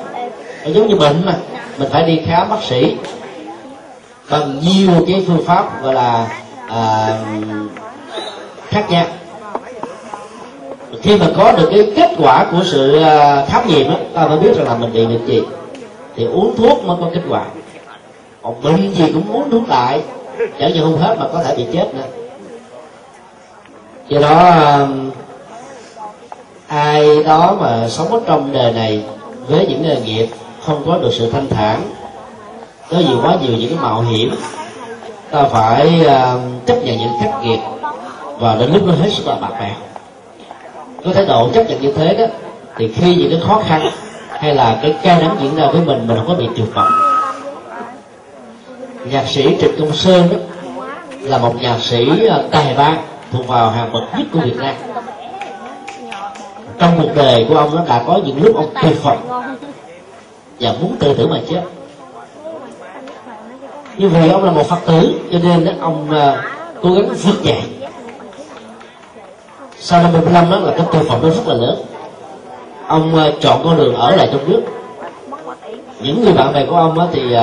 [0.65, 1.35] Giống như bệnh mà,
[1.77, 2.95] mình phải đi khám bác sĩ
[4.29, 6.27] bằng nhiều cái phương pháp gọi là
[6.67, 7.17] à,
[8.69, 9.05] khác nhau
[11.01, 14.39] khi mà có được cái kết quả của sự ờ, khám nghiệm đó, ta mới
[14.39, 15.41] biết rằng là mình bị bệnh gì.
[16.15, 17.45] Thì uống thuốc mới có kết quả.
[18.41, 20.01] Còn bệnh gì cũng uống thuốc lại
[20.59, 22.03] chẳng như không hết mà có thể bị chết nữa.
[24.09, 24.53] Do đó
[26.67, 29.03] ai đó mà sống ở trong đời này
[29.47, 30.27] với những nghề nghiệp
[30.65, 31.81] không có được sự thanh thản
[32.89, 34.35] có nhiều quá nhiều những cái mạo hiểm
[35.31, 37.59] ta phải uh, chấp nhận những khắc nghiệt
[38.39, 39.75] và đến lúc nó hết sức là bạc bèo
[41.05, 42.25] có thái độ chấp nhận như thế đó
[42.77, 43.89] thì khi những cái khó khăn
[44.29, 46.91] hay là cái ca đắng diễn ra với mình mình không có bị tuyệt vọng
[49.11, 50.37] nhạc sĩ trịnh công sơn đó
[51.21, 52.97] là một nhạc sĩ ờ, tài ba
[53.31, 54.75] thuộc vào hàng bậc nhất của việt nam.
[56.79, 59.27] Trong cuộc đời của ông nó đã có những lúc ông tuyệt vọng
[60.59, 61.61] và muốn tự tử mà chết
[63.97, 66.39] như vậy ông là một phật tử cho nên đó, ông uh,
[66.81, 67.61] cố gắng vượt dậy
[69.79, 71.77] sau năm 55 đó là cái tuyệt phẩm nó rất là lớn.
[72.87, 74.61] Ông uh, chọn con đường ở lại trong nước.
[75.99, 77.39] Những người bạn bè của ông thì uh,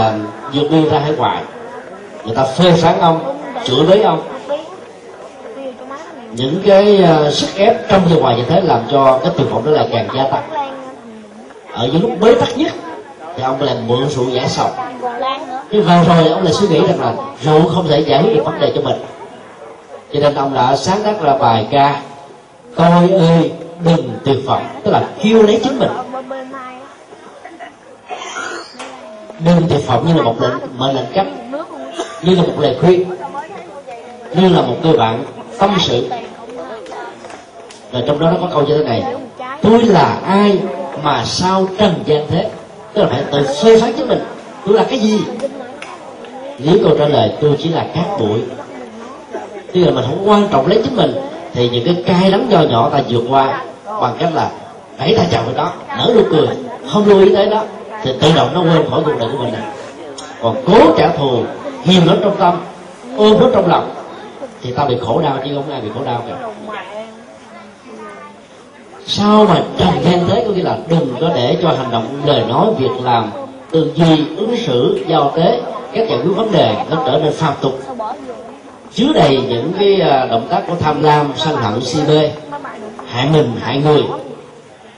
[0.54, 1.42] vượt biên ra hải ngoại.
[2.24, 4.22] Người ta phê phán ông chửi bới ông.
[6.32, 9.62] Những cái uh, sức ép trong và ngoài như thế làm cho cái tiêu phẩm
[9.64, 10.42] đó lại càng gia tăng.
[11.72, 12.72] Ở những lúc bế tắc nhất
[13.36, 14.70] thì ông lại mượn rượu giải sầu
[15.70, 18.44] nhưng vào rồi ông lại suy nghĩ rằng là rượu không thể giải quyết được
[18.44, 18.96] vấn đề cho mình.
[20.12, 22.00] Cho nên ông đã sáng tác ra bài ca
[22.76, 23.52] tôi ơi
[23.84, 24.66] đừng tuyệt vọng.
[24.84, 25.90] Tức là kêu lấy chính mình.
[29.38, 31.26] Đừng tuyệt vọng như là một lệnh mệnh lệnh cấp
[32.22, 33.10] như là một lời khuyên
[34.34, 35.24] như là một người bạn
[35.58, 36.10] tâm sự.
[37.92, 39.04] Và trong đó nó có câu như thế này
[39.62, 40.58] tôi là ai
[41.02, 42.50] mà sao trần gian thế
[42.94, 44.20] tức là phải tự phê phán chính mình.
[44.66, 45.20] Tôi là cái gì?
[46.58, 48.40] Nếu câu trả lời tôi chỉ là cát bụi,
[49.72, 51.14] tức là mình không quan trọng lấy chính mình,
[51.52, 53.64] thì những cái cay đắng nho nhỏ ta vượt qua
[54.00, 54.50] bằng cách là
[54.98, 56.48] đẩy ta chào với đó, nở nụ cười,
[56.92, 57.64] không lưu ý tới đó,
[58.02, 59.62] thì tự động nó quên khỏi cuộc đời của mình này
[60.42, 61.42] còn cố trả thù
[61.84, 62.60] hiềm nó trong tâm,
[63.16, 63.94] ôm nó trong lòng,
[64.62, 66.48] thì ta bị khổ đau chứ không ai bị khổ đau cả
[69.06, 70.44] sao mà trần gian thế?
[70.46, 73.30] Có nghĩa là đừng có để cho hành động lời nói, việc làm,
[73.70, 75.60] tư duy, ứng xử, giao tế,
[75.92, 77.78] các giải quyết vấn đề nó trở nên phàm tục.
[78.94, 82.30] Chứa đầy những cái à, động tác của tham lam, sân hận, si mê.
[83.06, 84.02] Hại mình, hại người.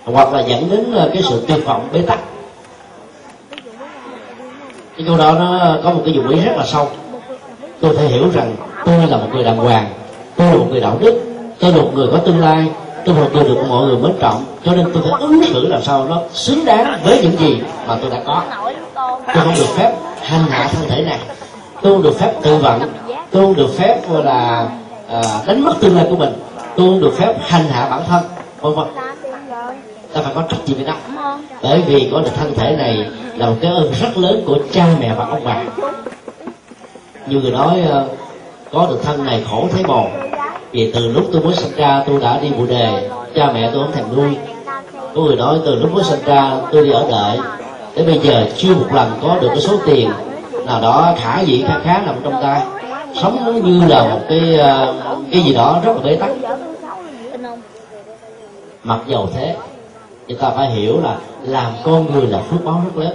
[0.04, 2.18] Hoặc là dẫn đến à, cái sự tuyệt vọng, bế tắc.
[4.96, 6.88] Cái câu đó nó có một cái dụng ý rất là sâu.
[7.80, 8.54] Tôi phải hiểu rằng
[8.86, 9.86] tôi là một người đàng hoàng,
[10.36, 11.20] tôi là một người đạo đức,
[11.59, 12.70] tôi là một người có tương lai
[13.07, 15.82] tôi là tôi được mọi người mến trọng cho nên tôi phải ứng xử làm
[15.82, 18.42] sao nó xứng đáng với những gì mà tôi đã có.
[19.34, 21.18] Tôi không được phép hành hạ thân thể này.
[21.82, 22.80] Tôi không được phép tự vận.
[23.30, 24.68] Tôi không được phép là
[25.09, 26.32] à, đánh mất tương lai của mình.
[26.76, 28.22] Tôi không được phép hành hạ bản thân.
[28.61, 28.86] Vân vân.
[30.12, 30.94] Ta phải có trách nhiệm với đó
[31.62, 34.86] bởi vì có được thân thể này là một cái ơn rất lớn của cha
[35.00, 35.62] mẹ và ông bà.
[37.26, 38.04] Như người nói à,
[38.77, 40.07] có được thân này khổ thấy bồ.
[40.72, 43.11] Vì từ lúc tôi mới sinh ra, tôi đã đi bụi đề.
[43.35, 44.37] Cha mẹ tôi không thèm nuôi.
[45.14, 47.39] Có người nói từ lúc mới sinh ra, tôi đi ở đợi.
[47.95, 50.11] Đến bây giờ chưa một lần có được cái số tiền
[50.66, 52.62] nào đó khả dĩ, khá khá nằm trong tay.
[53.14, 54.95] Sống nó như là một cái ờ,
[55.33, 56.31] cái gì đó rất là bế tắc.
[58.85, 59.57] Mặc dầu thế,
[60.29, 63.14] chúng ta phải hiểu là làm con người là phước báo rất lớn.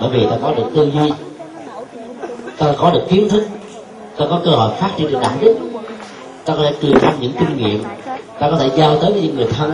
[0.00, 1.12] Bởi vì ta có được tư duy,
[2.58, 3.42] ta có được kiến thức
[4.18, 5.56] ta có cơ hội phát triển được đạo đức.
[6.44, 7.84] Ta có thể truyền thăm những kinh nghiệm.
[8.38, 9.72] Ta có thể giao tới với những người thân.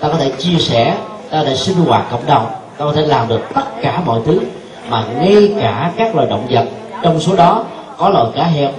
[0.00, 0.96] Ta có thể chia sẻ.
[1.30, 2.46] Ta có thể sinh hoạt cộng đồng.
[2.78, 4.40] Ta có thể làm được tất cả mọi thứ
[4.88, 6.64] mà ngay cả các loài động vật.
[7.02, 7.64] Trong số đó
[7.98, 8.70] có loài cá heo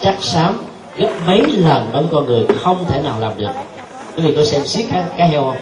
[0.00, 0.62] chắc xám
[0.96, 3.50] gấp mấy lần đối con người không thể nào làm được.
[4.16, 5.56] Quý vị có xem xiết cá, cá heo không?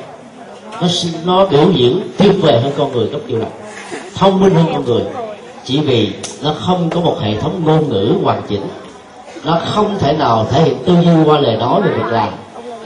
[0.80, 0.88] Nó
[1.24, 3.48] nó biểu diễn tuyệt vời hơn con người rất nhiều lần.
[4.14, 5.02] Thông minh hơn con người.
[5.64, 8.62] Chỉ vì nó không có một hệ thống ngôn ngữ hoàn chỉnh
[9.44, 12.28] nó không thể nào thể hiện tư duy qua lời nói về việc làm.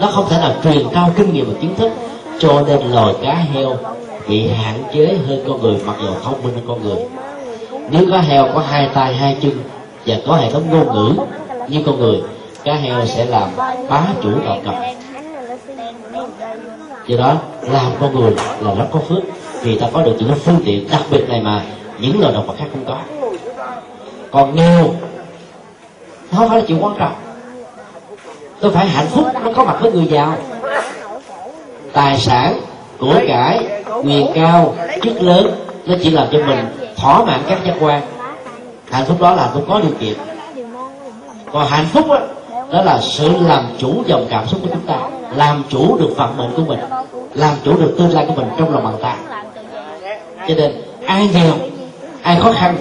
[0.01, 1.93] Nó không thể nào truyền cao kinh nghiệm và kiến thức.
[2.39, 3.77] Cho nên loài cá heo
[4.29, 7.07] bị hạn chế hơn con người, mặc dù thông minh hơn con người.
[7.91, 9.53] Nếu cá heo có hai tay, hai chân
[10.07, 11.23] và có hệ thống ngôn ngữ
[11.69, 12.23] như con người,
[12.65, 13.49] cá heo sẽ làm
[13.89, 14.75] bá chủ đạo cầm
[17.07, 19.23] do đó, làm con người là rất có phước
[19.63, 21.63] vì ta có được những phương tiện đặc biệt này mà
[21.99, 22.99] những loài động vật khác không có.
[24.31, 24.95] Còn nghèo
[26.35, 27.13] nó không phải là chuyện quan trọng.
[28.61, 30.37] Tôi phải hạnh phúc nó có mặt với người giàu.
[31.93, 32.55] Tài sản
[32.99, 33.67] của cải
[34.05, 35.55] quyền cao chức lớn
[35.87, 36.67] nó chỉ làm cho mình
[36.97, 38.03] thỏa mãn các giác quan.
[38.91, 40.15] Hạnh phúc đó là tôi có điều kiện.
[41.53, 42.19] Còn hạnh phúc đó,
[42.71, 44.99] đó là sự làm chủ dòng cảm xúc của chúng ta.
[45.37, 46.81] Làm chủ được vận mệnh của mình.
[47.35, 49.17] Làm chủ được tương lai của mình trong lòng bàn tay.
[50.49, 51.55] Cho nên ai nghèo
[52.23, 52.77] ai khó khăn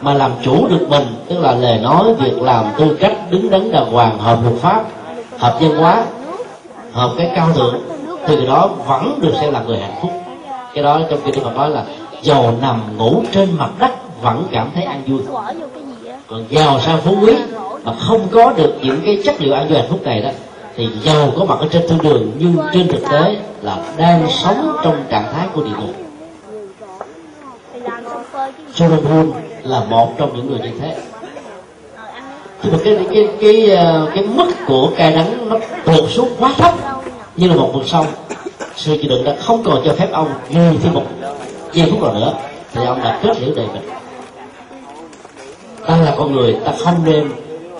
[0.00, 3.72] mà làm chủ được mình, tức là lời nói, việc làm, tư cách, đứng đắn
[3.72, 4.82] đàng hoàng, hợp luật pháp,
[5.38, 6.04] hợp dân hóa,
[6.92, 7.74] hợp cái cao thượng,
[8.26, 10.10] thì đó vẫn được xem là người hạnh phúc.
[10.74, 11.84] Cái đó trong kinh Phật nói là
[12.22, 13.90] giàu nằm ngủ trên mặt đất
[14.22, 15.20] vẫn cảm thấy an vui.
[16.26, 17.32] Còn giàu sang phú quý
[17.84, 20.30] mà không có được những cái chất liệu an vui hạnh phúc này đó,
[20.76, 24.76] thì giàu có mặt ở trên thương đường, nhưng trên thực tế là đang sống
[24.84, 26.07] trong trạng thái của địa ngục.
[28.74, 29.32] Solomon
[29.62, 30.96] là một trong những người như thế.
[32.62, 36.54] Nhưng mà cái cái cái cái ờ, mức của cay đắng nó tuột xuống quá
[36.58, 36.74] thấp
[37.36, 38.06] như là một vực sông
[38.76, 41.02] sự chịu đựng đã không còn cho phép ông như thêm một
[41.72, 42.32] giây phút nào nữa,
[42.72, 43.82] thì ông đã kết liễu đời mình.
[45.86, 47.30] Ta là con người, ta không nên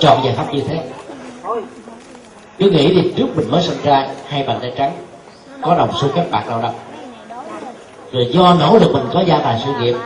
[0.00, 0.84] chọn giải pháp như thế.
[2.58, 4.92] Cứ nghĩ thì trước mình mới sinh ra, hai bàn tay trắng,
[5.62, 6.72] có đồng xu các bạc nào đâu.
[8.12, 9.96] Rồi do nỗ lực mình có gia tài sự nghiệp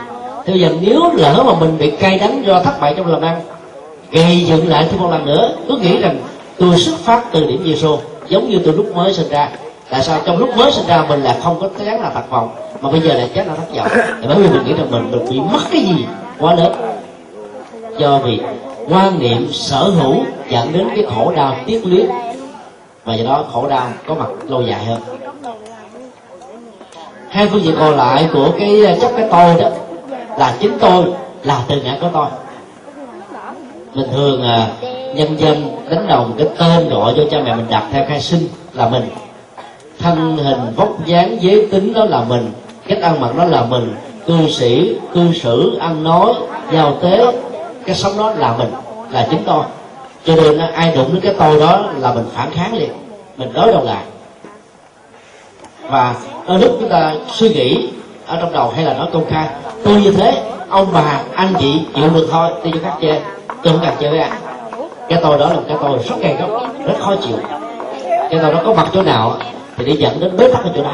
[0.45, 3.41] thì giờ nếu lỡ mà mình bị cay đắng do thất bại trong làm ăn,
[4.11, 6.17] gây dựng lại thêm một lần nữa cứ nghĩ rằng
[6.57, 9.49] tôi xuất phát từ điểm Giêsu giống như tôi lúc mới sinh ra.
[9.89, 10.19] Tại sao?
[10.25, 12.49] Trong lúc mới sinh ra mình là không có chán là thật vọng,
[12.81, 13.87] mà bây giờ lại chán là thất vọng.
[14.21, 16.05] Thì bởi vì mình nghĩ rằng mình được bị mất cái gì
[16.39, 16.73] quá lớn.
[17.97, 18.39] Do vì
[18.89, 20.15] quan niệm sở hữu
[20.49, 22.05] dẫn đến cái khổ đau tiếc luyến
[23.05, 25.01] và do đó khổ đau có mặt lâu dài hơn.
[27.29, 29.69] Hai phương diện còn lại của cái ờ, chấp cái tôi đó
[30.37, 31.05] là chính tôi
[31.43, 32.27] là từ ngã của tôi.
[33.95, 34.67] Bình thường à,
[35.15, 38.47] nhân dân đánh đồng cái tên gọi cho cha mẹ mình đặt theo khai sinh
[38.73, 39.09] là mình.
[39.99, 42.51] Thân hình vóc dáng giới tính đó là mình.
[42.87, 43.95] Cách ăn mặc đó là mình.
[44.27, 46.33] Cư sĩ cư xử ăn nói
[46.71, 47.25] giao tế
[47.85, 48.71] cái sống đó là mình
[49.11, 49.63] là chính tôi.
[50.25, 52.91] Cho nên à, ai đụng đến cái tôi đó là mình phản kháng liền.
[53.37, 54.03] Mình đối đầu lại.
[55.89, 56.15] Và
[56.47, 57.89] đôi lúc chúng ta suy nghĩ
[58.27, 59.47] ở trong đầu hay là nói công khai
[59.83, 62.49] tôi như thế ông bà anh chị chịu được thôi.
[62.63, 63.21] Tôi cho khác chơi
[63.63, 64.37] tôi không cần chơi với ai
[65.09, 66.49] cái tôi đó là cái tôi rất gay góc
[66.85, 67.37] rất khó chịu.
[68.03, 69.37] Cái tôi đó có mặt chỗ nào
[69.77, 70.93] thì để dẫn đến bế tắc ở chỗ đó.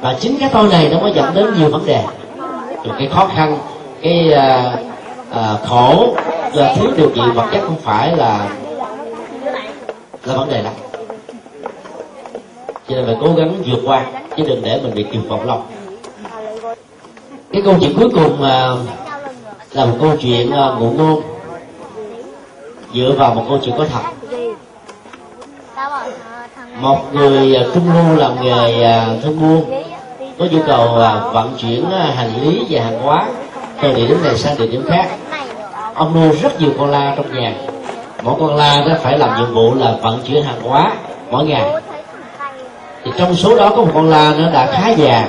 [0.00, 2.04] Và chính cái tôi này nó mới dẫn đến nhiều vấn đề.
[2.84, 3.58] Rồi cái khó khăn
[4.02, 4.80] cái uh,
[5.30, 6.14] uh, khổ
[6.52, 8.48] là thiếu điều kiện vật chất không phải là
[10.24, 10.72] là vấn đề lắm.
[12.88, 14.04] Cho nên phải cố gắng vượt qua
[14.36, 15.62] chứ đừng để mình bị tuyệt vọng lòng
[17.52, 18.68] cái câu chuyện cuối cùng à,
[19.72, 21.22] là một câu chuyện à, ngụ ngôn.
[22.94, 24.02] Dựa vào một câu chuyện có thật.
[26.80, 29.82] Một người à, trung lưu làm nghề thương buôn,
[30.38, 30.88] có nhu cầu
[31.32, 33.26] vận chuyển hành lý và hàng hóa
[33.82, 35.08] từ địa điểm này sang địa điểm khác.
[35.94, 37.54] Ông nuôi rất nhiều con la trong nhà.
[38.22, 40.92] Mỗi con la nó phải làm nhiệm vụ là vận chuyển hàng hóa
[41.30, 41.72] mỗi ngày.
[43.04, 45.28] Thì trong số đó có một con la nó đã khá già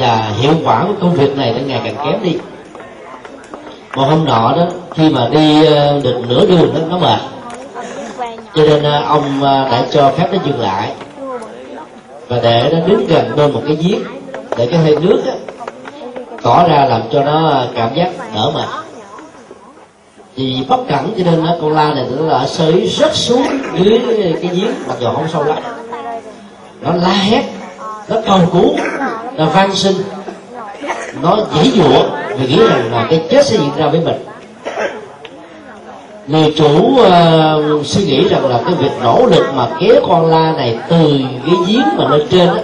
[0.00, 2.38] và hiệu quả của công việc này nó ngày càng kém đi.
[3.96, 7.20] Một hôm nọ đó khi mà đi ờ, được nửa đường nó nó mệt
[8.54, 10.92] cho nên ờ, ông ờ, đã cho phép nó dừng lại.
[12.28, 14.00] Và để nó đứng gần bên một cái giếng
[14.56, 15.32] để cái hơi nước đó,
[16.42, 18.68] tỏ ra làm cho nó cảm giác đỡ mệt.
[20.36, 23.46] Vì bất cẩn cho nên nó con la này nó là sới rất xuống
[23.78, 24.00] dưới
[24.42, 25.58] cái giếng mặc dù không sâu lắm.
[26.80, 27.42] Nó la hét
[28.08, 28.76] nó cầu cứu
[29.36, 29.92] nó van xin.
[31.22, 32.02] Nó dễ dụa
[32.38, 34.16] vì nghĩ rằng là cái chết sẽ diễn ra với mình.
[36.26, 40.52] Người chủ uh, suy nghĩ rằng là cái việc nỗ lực mà kéo con la
[40.52, 42.58] này từ cái giếng mà lên trên đó,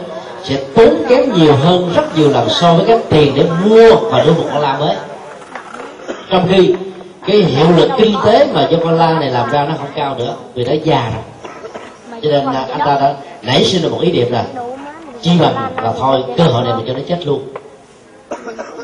[0.44, 4.24] sẽ tốn kém nhiều hơn rất nhiều lần so với cái tiền để mua và
[4.24, 4.96] đưa một con la mới.
[6.30, 6.74] Trong khi
[7.26, 10.14] cái hiệu lực kinh tế mà cho con la này làm ra nó không cao
[10.18, 11.22] nữa vì nó già rồi.
[12.22, 14.44] Cho nên là anh ta đã nảy sinh được một ý niệm là
[15.22, 17.40] chi bằng là thôi cơ hội này mình cho nó chết luôn.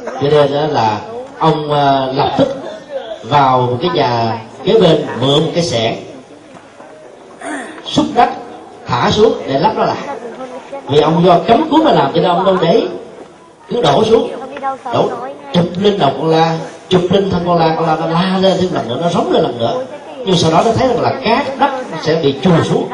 [0.04, 1.00] Cho nên đó là
[1.38, 2.48] ông uh, lập tức
[3.22, 5.96] vào cái nhà kế bên mượn một cái xẻng
[7.86, 8.28] xúc đất
[8.86, 9.96] thả xuống để lắp nó lại.
[10.88, 12.88] Vì ông do cấm cuốn mà làm cho nên ông đâu đấy
[13.68, 14.30] cứ đổ xuống.
[14.92, 15.08] Đổ
[15.52, 16.58] chụp lên đầu con la
[16.88, 19.32] chụp lên thân con la con la nó la lên thêm lần nữa nó sống
[19.32, 19.84] lên lần nữa.
[20.26, 21.70] Nhưng sau đó nó thấy rằng là cát đất
[22.02, 22.88] sẽ bị chùi xuống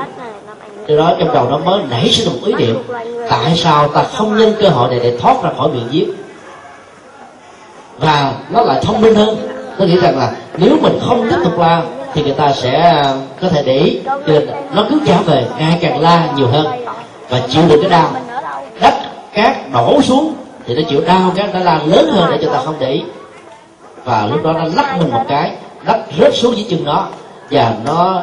[0.89, 2.82] từ đó trong đầu nó mới nảy sinh một ý niệm.
[3.30, 6.11] Tại sao ta không nhân cơ hội này để thoát ra khỏi miệng giếng?
[7.99, 9.36] Và nó lại thông minh hơn.
[9.78, 11.82] Nó nghĩ rằng là nếu mình không tiếp tục la,
[12.14, 15.47] thì người ta sẽ à, có thể để ý cho nên nó cứ trả về
[15.59, 16.66] ngày càng la nhiều hơn
[17.28, 18.11] và chịu được cái đau.
[18.80, 18.95] Đất
[19.34, 20.34] cát đổ xuống
[20.66, 23.03] thì nó chịu đau cái nó la lớn hơn để cho ta không để ý.
[24.05, 25.53] Và lúc đó nó lắc mình một cái,
[25.84, 27.07] đất rớt xuống dưới chân nó
[27.51, 28.22] và nó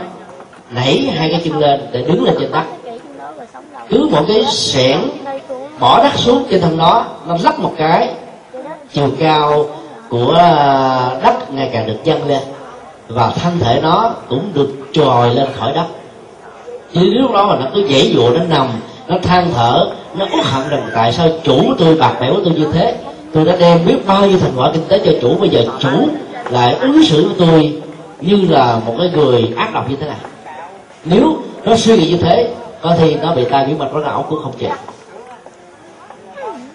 [0.72, 2.63] nảy hai cái chân lên để đứng lên trên đất.
[3.89, 5.09] Cứ một cái xẻng
[5.80, 8.09] bỏ đất xuống trên thân nó nó lắc một cái.
[8.93, 9.66] Chiều cao
[10.09, 10.34] của
[11.24, 12.41] đất ngày càng được dâng lên
[13.07, 15.86] và thân thể nó cũng được trồi lên khỏi đất.
[16.93, 18.68] Chứ lúc đó mà nó cứ dễ dụa, nó nằm,
[19.07, 22.68] nó than thở, nó uất hận rằng tại sao chủ tôi bạc bẽo tôi như
[22.74, 22.95] thế?
[23.34, 26.07] Tôi đã đem biết bao nhiêu thành quả kinh tế cho chủ, bây giờ chủ
[26.49, 27.82] lại ứng xử với tôi
[28.22, 30.18] như là một cái người ác độc như thế này
[31.06, 34.26] nếu nó suy nghĩ như thế có thì nó bị tai biến mạch máu não
[34.30, 34.70] cũng không chịu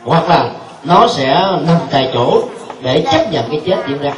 [0.05, 0.51] hoặc là
[0.85, 1.35] nó sẽ
[1.67, 2.43] nằm tại chỗ
[2.83, 4.13] để chấp nhận cái chết diễn ra.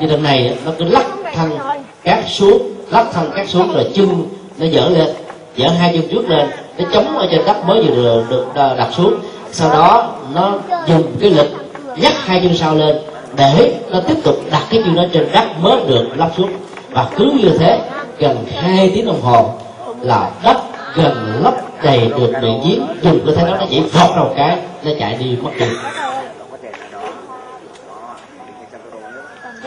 [0.00, 1.58] Như lần này nó cứ lắc thân
[2.04, 4.26] cát xuống lắc thân cát xuống rồi chân
[4.58, 5.08] nó dở lên
[5.56, 8.88] dở hai chân trước lên nó chống ở trên đất mới vừa được, được đặt
[8.96, 9.14] xuống.
[9.52, 10.52] Sau đó nó
[10.86, 11.48] dùng cái lực
[11.96, 12.96] nhắc hai chân sau lên
[13.36, 16.50] để nó tiếp tục đặt cái chân nó trên đất mới được lắp xuống.
[16.90, 17.80] Và cứ như thế
[18.20, 19.54] gần hai tiếng đồng hồ
[20.00, 20.56] là đất
[20.94, 22.86] gần lấp đầy được miệng giếng.
[23.02, 25.66] Dùng cơ thể đó nó chỉ vọt đầu cái, nó chạy đi mất đi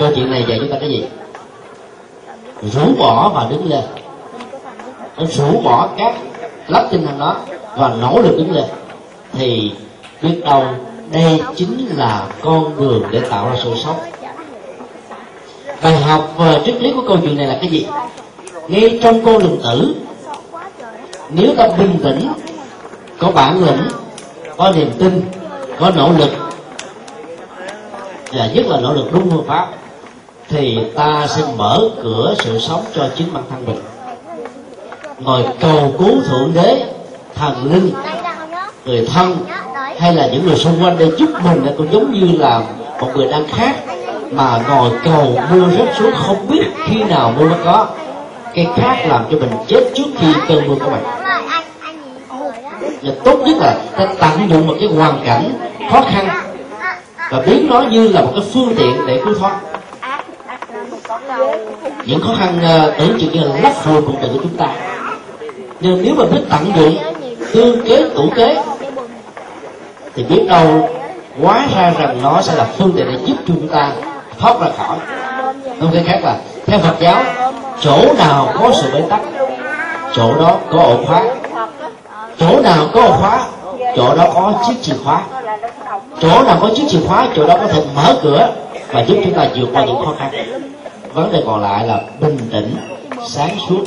[0.03, 1.05] câu chuyện này dạy chúng ta cái gì?
[2.61, 3.83] Rũ bỏ và đứng lên.
[5.17, 6.15] Nó rũ bỏ các
[6.67, 7.37] lấp tinh thần đó
[7.75, 8.63] và nỗ lực đứng lên.
[9.33, 9.71] Thì
[10.21, 10.65] biết đâu
[11.11, 13.95] đây chính là con đường để tạo ra sự sống.
[15.83, 17.87] Bài học và triết lý của câu chuyện này là cái gì?
[18.67, 19.95] Ngay trong cô lục tử,
[21.29, 22.27] nếu ta bình tĩnh,
[23.19, 23.87] có bản lĩnh,
[24.57, 25.21] có niềm tin,
[25.79, 26.29] có nỗ lực,
[28.31, 29.67] và nhất là nỗ lực đúng phương pháp,
[30.49, 33.79] thì ta sẽ mở cửa sự sống cho chính bản thân mình.
[35.19, 36.85] Ngồi cầu cứu thượng đế,
[37.35, 37.91] thần linh,
[38.85, 39.37] người thân,
[39.99, 42.61] hay là những người xung quanh để giúp mình cũng giống như là
[42.99, 43.75] một người đang khác
[44.31, 47.87] mà ngồi cầu mưa rớt xuống không biết khi nào mưa nó có
[48.53, 51.03] cái khác làm cho mình chết trước khi cơn mưa của bạn
[53.03, 55.53] và tốt nhất là ta tận dụng một cái hoàn cảnh
[55.91, 56.27] khó khăn
[57.31, 59.59] và biến nó như là một cái phương tiện để cứu thoát.
[62.05, 64.67] Những khó khăn uh, tưởng chừng như là lắc hồi cuộc đời của chúng ta.
[65.79, 66.97] Nhưng nếu mà biết tận dụng
[67.53, 68.63] tương kế tủ kế
[70.15, 70.89] thì biết đâu
[71.41, 73.91] hóa ra rằng nó sẽ là phương tiện để giúp chúng ta
[74.39, 74.97] thoát ra khỏi.
[75.79, 77.23] Không cái khác là theo phật giáo
[77.81, 79.21] chỗ nào có sự bế tắc
[80.15, 81.23] chỗ đó có ổ khóa.
[82.39, 83.45] Chỗ nào có ổ khóa
[83.95, 85.21] chỗ đó có chiếc chìa khóa.
[86.19, 88.49] Chỗ nào có chiếc chìa khóa chỗ đó có thể mở cửa
[88.91, 90.31] và giúp chúng ta vượt qua những khó khăn.
[91.13, 92.75] Vấn đề còn lại là bình tĩnh
[93.27, 93.83] sáng suốt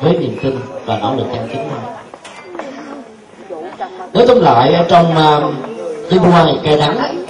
[0.00, 1.68] với niềm tin và nỗ lực chân chính.
[4.14, 7.24] Thôi nói tóm lại trong uh, liên quan cây đắng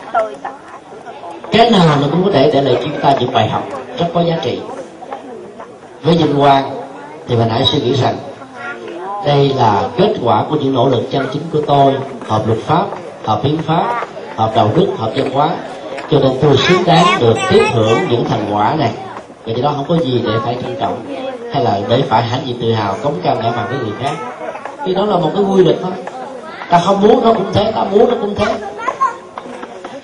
[1.53, 3.65] cái nào nó cũng có thể để lại chúng ta những bài học
[3.99, 4.61] rất có giá trị.
[6.03, 6.71] Với vinh quang
[7.29, 8.17] thì mình hãy suy nghĩ rằng
[9.27, 11.95] đây là kết quả của những nỗ lực chân chính của tôi,
[12.29, 12.85] hợp luật pháp,
[13.25, 15.51] hợp hiến pháp, hợp đạo đức, hợp văn hóa.
[16.11, 18.91] Cho nên tôi xứng đáng được tiếp hưởng những thành quả này.
[19.47, 21.05] Và do đó không có gì để phải trân trọng
[21.53, 24.13] hay là để phải hãnh diện tự hào cống cao ngã mặt với người khác.
[24.87, 25.93] Thì đó là một cái quy luật thôi.
[26.71, 28.55] Ta không muốn nó cũng thế, ta muốn nó cũng thế.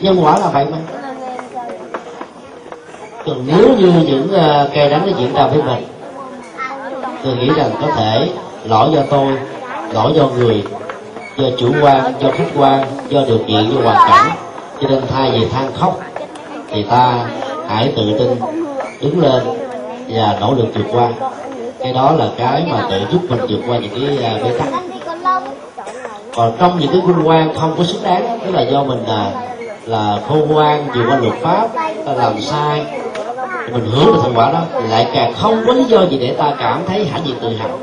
[0.01, 0.79] Nhân quả là vậy mà
[3.27, 5.85] nếu như những uh, cây đắng nó diễn ra với mình
[7.25, 8.29] tôi nghĩ rằng có thể
[8.65, 9.27] lỗi do tôi
[9.93, 10.65] lỗi do người
[11.37, 14.37] do chủ quan do khách quan do điều kiện do hoàn cảnh.
[14.81, 16.01] Cho nên thay vì than khóc
[16.69, 17.27] thì ta
[17.69, 18.29] hãy tự tin
[19.01, 19.43] đứng lên
[20.09, 21.09] và nỗ lực vượt qua.
[21.79, 24.69] Cái đó là cái mà tự giúp mình vượt qua những cái ờ, bế tắc.
[26.37, 29.31] Còn trong những cái vinh quang không có xứng đáng tức là do mình là
[29.87, 31.69] là khôn ngoan vượt qua luật pháp
[32.07, 32.87] ta làm sai
[33.73, 36.55] mình hưởng được thành quả đó lại càng không có lý do gì để ta
[36.59, 37.79] cảm thấy hãnh diện tự hào.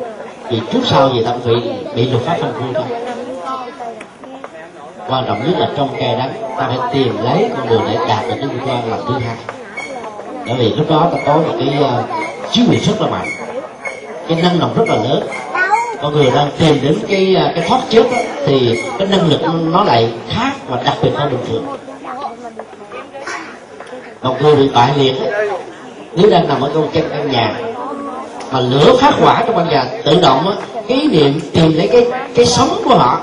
[0.49, 2.85] Vì trước sau gì ta cũng bị bị luật pháp phân phui thôi.
[5.07, 8.23] Quan trọng nhất là trong cay đắng ta phải tìm lấy con đường để đạt
[8.27, 9.35] được cái vinh quang lần thứ hai.
[10.45, 13.27] Bởi vì lúc đó ta có một cái ờ, uh, chiến lược rất là mạnh.
[14.27, 15.23] Cái năng động rất là lớn.
[16.01, 19.41] Con người đang tìm đến cái uh, cái thoát chết đó, thì cái năng lực
[19.63, 21.65] nó lại khác và đặc biệt hơn bình thường.
[24.21, 25.15] Một người bị bại liệt
[26.15, 27.53] nếu đang nằm ở trong chân căn nhà
[28.51, 30.53] mà lửa phát hỏa trong căn nhà tự động á
[30.87, 32.05] ý niệm tìm lấy cái
[32.35, 33.21] cái sống của họ.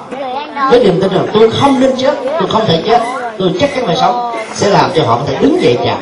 [0.70, 3.02] Với niềm tin rằng tôi không nên chết tôi không thể chết
[3.38, 5.96] tôi chắc chắn phải sống sẽ làm cho họ có thể đứng dậy chạy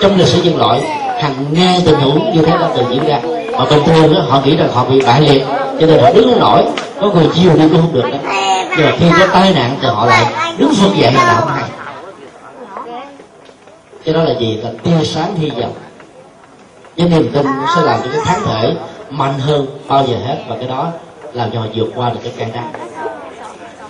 [0.00, 0.80] trong lịch sử nhân loại
[1.22, 3.18] hàng ngàn tình huống như thế đã từng diễn ra.
[3.58, 5.44] Mà bình thường đó, họ nghĩ rằng họ bị bại liệt
[5.80, 6.62] cho nên họ đứng không nổi
[7.00, 8.18] có người chiều đi cũng không được đó.
[8.76, 10.24] Nhưng mà khi có tai nạn thì họ lại
[10.58, 11.62] đứng vực dậy là không hay
[14.04, 14.56] cái đó là gì?
[14.56, 15.72] Là tia sáng hy vọng.
[16.96, 17.46] Với niềm tin
[17.76, 18.74] sẽ làm cho cái kháng thể
[19.10, 20.36] mạnh hơn bao giờ hết.
[20.48, 20.92] Và cái đó
[21.32, 22.72] làm cho họ vượt qua được cái cay đắng.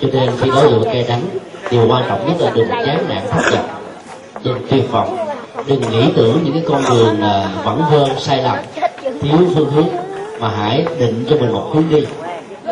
[0.00, 1.22] Cho nên khi đối diện cay đắng
[1.70, 3.68] điều quan trọng nhất là đừng chán nản thất vọng.
[4.42, 5.16] Đừng tuyệt vọng.
[5.66, 8.56] Đừng nghĩ tưởng những cái con đường uh, vẩn vơ sai lầm
[9.22, 9.88] thiếu phương hướng.
[10.40, 12.06] Mà hãy định cho mình một hướng đi.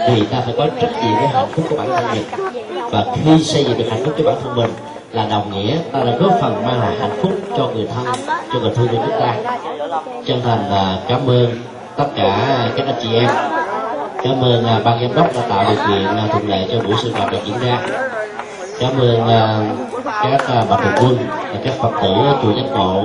[0.09, 2.53] Vì ta phải có trách nhiệm với hạnh phúc của bản thân mình.
[2.91, 4.71] Và khi xây dựng được hạnh phúc cho bản thân mình
[5.13, 8.15] là đồng nghĩa, ta đã góp phần mang lại hạnh phúc cho người thân,
[8.53, 9.35] cho người thương của chúng ta.
[10.27, 11.51] Chân thành là cảm ơn
[11.97, 13.31] tất cả các anh chị em.
[14.25, 16.95] Cảm ơn à, ban giám đốc đã tạo điều kiện à, thuận lợi cho buổi
[17.03, 17.79] sinh hoạt được diễn ra.
[18.81, 19.59] Cảm ơn à,
[20.05, 22.09] các bậc thượng quân và các phật tử
[22.43, 23.05] chùa giác ngộ.